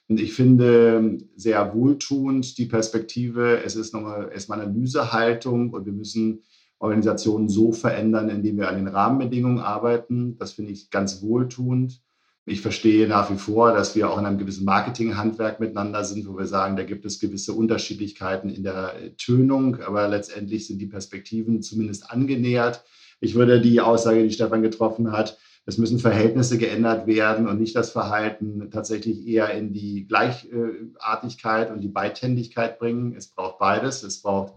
[0.09, 6.43] Und ich finde sehr wohltuend die Perspektive, es ist nochmal erstmal Analysehaltung und wir müssen
[6.81, 10.37] Organisationen so verändern, indem wir an den Rahmenbedingungen arbeiten.
[10.39, 12.03] Das finde ich ganz wohltuend.
[12.51, 16.37] Ich verstehe nach wie vor, dass wir auch in einem gewissen Marketinghandwerk miteinander sind, wo
[16.37, 21.63] wir sagen, da gibt es gewisse Unterschiedlichkeiten in der Tönung, aber letztendlich sind die Perspektiven
[21.63, 22.83] zumindest angenähert.
[23.21, 27.77] Ich würde die Aussage, die Stefan getroffen hat, es müssen Verhältnisse geändert werden und nicht
[27.77, 33.15] das Verhalten tatsächlich eher in die Gleichartigkeit und die Beidhändigkeit bringen.
[33.15, 34.03] Es braucht beides.
[34.03, 34.55] Es braucht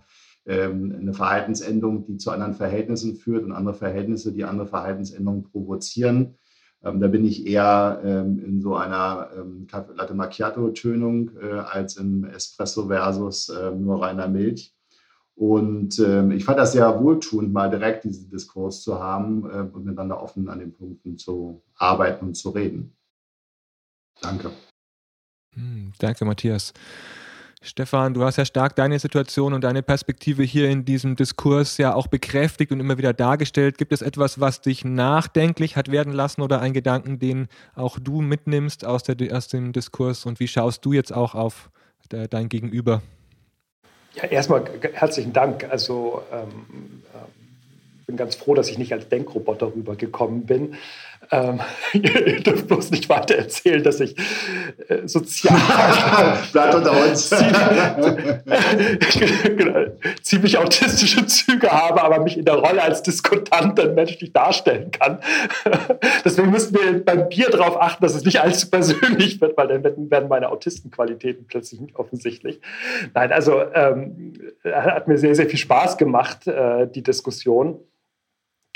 [0.48, 6.40] ähm, eine Verhaltensänderung, die zu anderen Verhältnissen führt und andere Verhältnisse, die andere Verhaltensänderungen provozieren.
[6.84, 9.30] Ähm, da bin ich eher ähm, in so einer
[9.96, 14.74] Latte Macchiato-Tönung äh, als im Espresso versus nur reiner Milch.
[15.36, 20.22] Und ich fand das sehr wohltuend, mal direkt diesen Diskurs zu haben äh, und miteinander
[20.22, 22.96] offen an den Punkten zu arbeiten und zu reden.
[24.22, 24.52] Danke.
[25.56, 26.74] Hm, danke, Matthias.
[27.66, 31.96] Stefan, du hast ja stark deine Situation und deine Perspektive hier in diesem Diskurs ja
[31.96, 33.78] auch bekräftigt und immer wieder dargestellt.
[33.78, 38.22] Gibt es etwas, was dich nachdenklich hat werden lassen oder einen Gedanken, den auch du
[38.22, 41.70] mitnimmst aus, der, aus dem Diskurs und wie schaust du jetzt auch auf
[42.12, 43.02] de, dein Gegenüber?
[44.16, 45.64] Ja, erstmal herzlichen Dank.
[45.70, 50.76] Also ähm, äh, bin ganz froh, dass ich nicht als Denkroboter rübergekommen bin.
[51.32, 51.62] Ähm,
[51.94, 54.16] ihr dürft bloß nicht weiter erzählen, dass ich
[54.88, 55.58] äh, sozial.
[56.52, 57.30] Bleibt unter uns.
[59.44, 59.86] genau,
[60.22, 65.20] ziemlich autistische Züge habe, aber mich in der Rolle als Diskutant dann menschlich darstellen kann.
[66.24, 70.10] Deswegen müssen wir beim Bier darauf achten, dass es nicht allzu persönlich wird, weil dann
[70.12, 72.60] werden meine Autistenqualitäten plötzlich nicht offensichtlich.
[73.14, 77.80] Nein, also ähm, hat mir sehr, sehr viel Spaß gemacht, äh, die Diskussion.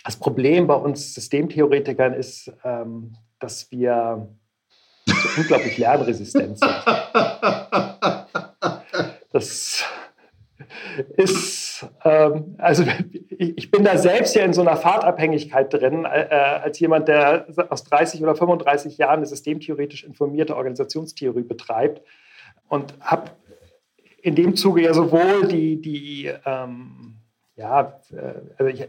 [0.08, 4.30] Das Problem bei uns Systemtheoretikern ist, ähm, dass wir
[5.06, 6.72] so unglaublich lernresistent sind.
[9.34, 9.84] Das
[11.18, 12.86] ist, ähm, also
[13.38, 17.46] ich bin da selbst ja in so einer Fahrtabhängigkeit drin, äh, äh als jemand, der
[17.70, 22.02] aus 30 oder 35 Jahren eine systemtheoretisch informierte Organisationstheorie betreibt
[22.70, 23.32] und habe
[24.22, 27.18] in dem Zuge ja sowohl die, die ähm,
[27.58, 28.88] ja, äh, also ich,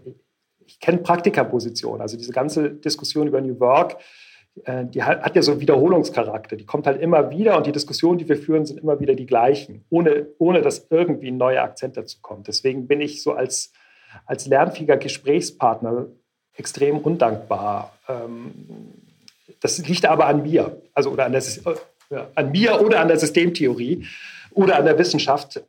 [0.68, 2.02] ich kenne Praktikerpositionen.
[2.02, 3.96] Also diese ganze Diskussion über New Work,
[4.64, 6.56] äh, die hat, ja so einen Wiederholungscharakter.
[6.56, 9.26] Die kommt halt immer wieder und die Diskussionen, die wir führen, sind immer wieder die
[9.26, 12.48] gleichen, ohne, ohne dass irgendwie ein neuer Akzent dazu kommt.
[12.48, 13.72] Deswegen bin ich so als,
[14.26, 16.06] als lernfähiger Gesprächspartner
[16.54, 17.96] extrem undankbar.
[18.08, 18.52] Ähm,
[19.60, 21.42] das liegt aber an mir, also oder an, der,
[22.10, 24.06] äh, an mir oder an der Systemtheorie
[24.52, 25.62] oder an der Wissenschaft.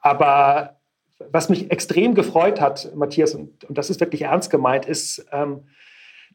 [0.00, 0.76] Aber
[1.18, 5.68] was mich extrem gefreut hat, Matthias, und, und das ist wirklich ernst gemeint, ist, ähm,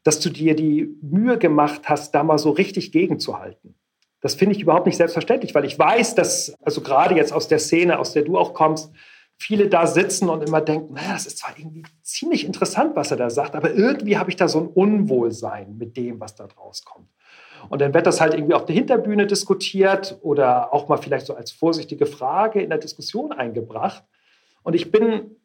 [0.03, 3.75] dass du dir die Mühe gemacht hast, da mal so richtig gegenzuhalten.
[4.21, 7.59] Das finde ich überhaupt nicht selbstverständlich, weil ich weiß, dass, also gerade jetzt aus der
[7.59, 8.91] Szene, aus der du auch kommst,
[9.37, 13.17] viele da sitzen und immer denken, naja, das ist zwar irgendwie ziemlich interessant, was er
[13.17, 16.83] da sagt, aber irgendwie habe ich da so ein Unwohlsein mit dem, was da draus
[16.83, 17.07] kommt.
[17.69, 21.35] Und dann wird das halt irgendwie auf der Hinterbühne diskutiert oder auch mal vielleicht so
[21.35, 24.03] als vorsichtige Frage in der Diskussion eingebracht.
[24.63, 25.35] Und ich bin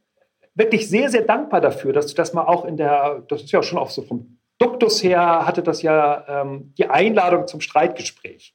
[0.54, 3.62] wirklich sehr, sehr dankbar dafür, dass du das mal auch in der, das ist ja
[3.62, 8.54] schon auch so vom Duktus her, hatte das ja ähm, die Einladung zum Streitgespräch.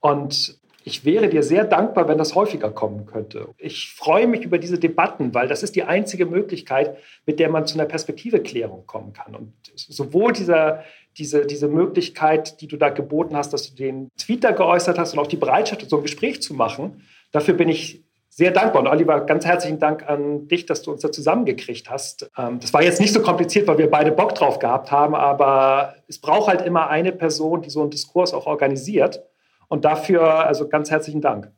[0.00, 3.48] Und ich wäre dir sehr dankbar, wenn das häufiger kommen könnte.
[3.58, 6.96] Ich freue mich über diese Debatten, weil das ist die einzige Möglichkeit,
[7.26, 9.34] mit der man zu einer Perspektiveklärung kommen kann.
[9.34, 10.84] Und sowohl dieser,
[11.18, 15.12] diese, diese Möglichkeit, die du da geboten hast, dass du den Tweet da geäußert hast
[15.12, 18.07] und auch die Bereitschaft, so ein Gespräch zu machen, dafür bin ich
[18.38, 18.82] sehr dankbar.
[18.82, 22.30] Und Oliver, ganz herzlichen Dank an dich, dass du uns da zusammengekriegt hast.
[22.38, 25.96] Ähm, das war jetzt nicht so kompliziert, weil wir beide Bock drauf gehabt haben, aber
[26.06, 29.24] es braucht halt immer eine Person, die so einen Diskurs auch organisiert.
[29.66, 31.50] Und dafür also ganz herzlichen Dank.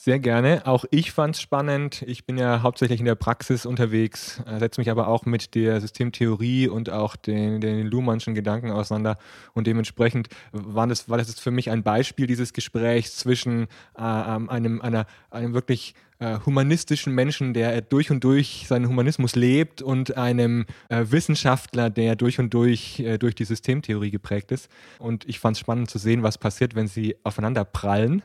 [0.00, 0.64] Sehr gerne.
[0.64, 2.02] Auch ich fand es spannend.
[2.06, 5.80] Ich bin ja hauptsächlich in der Praxis unterwegs, äh, setze mich aber auch mit der
[5.80, 9.18] Systemtheorie und auch den, den Luhmannschen Gedanken auseinander.
[9.54, 13.64] Und dementsprechend war das, war das für mich ein Beispiel dieses Gesprächs zwischen
[13.98, 19.34] äh, ähm, einem, einer, einem wirklich äh, humanistischen Menschen, der durch und durch seinen Humanismus
[19.34, 24.68] lebt und einem äh, Wissenschaftler, der durch und durch äh, durch die Systemtheorie geprägt ist.
[25.00, 28.22] Und ich fand es spannend zu sehen, was passiert, wenn sie aufeinander prallen.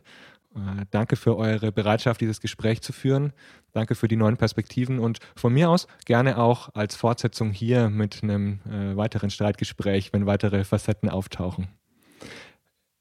[0.55, 3.33] Äh, danke für eure Bereitschaft, dieses Gespräch zu führen.
[3.71, 8.21] Danke für die neuen Perspektiven und von mir aus gerne auch als Fortsetzung hier mit
[8.21, 11.67] einem äh, weiteren Streitgespräch, wenn weitere Facetten auftauchen.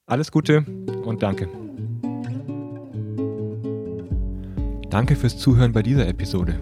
[0.07, 0.65] Alles Gute
[1.05, 1.49] und danke.
[4.89, 6.59] Danke fürs Zuhören bei dieser Episode.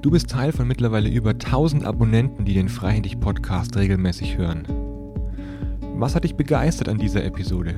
[0.00, 4.66] Du bist Teil von mittlerweile über 1000 Abonnenten, die den Freihändig Podcast regelmäßig hören.
[5.96, 7.74] Was hat dich begeistert an dieser Episode?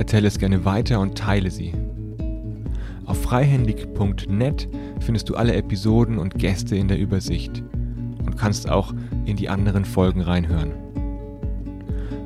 [0.00, 1.74] Erzähle es gerne weiter und teile sie.
[3.04, 4.66] Auf freihändig.net
[5.00, 7.62] findest du alle Episoden und Gäste in der Übersicht
[8.24, 8.94] und kannst auch
[9.26, 10.72] in die anderen Folgen reinhören.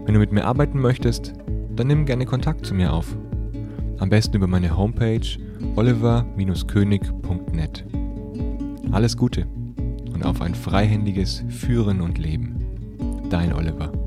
[0.05, 1.33] Wenn du mit mir arbeiten möchtest,
[1.75, 3.17] dann nimm gerne Kontakt zu mir auf.
[3.99, 5.27] Am besten über meine Homepage
[5.75, 7.85] oliver-könig.net.
[8.93, 9.49] Alles Gute
[10.13, 12.55] und auf ein freihändiges Führen und Leben.
[13.31, 14.04] Dein Oliver.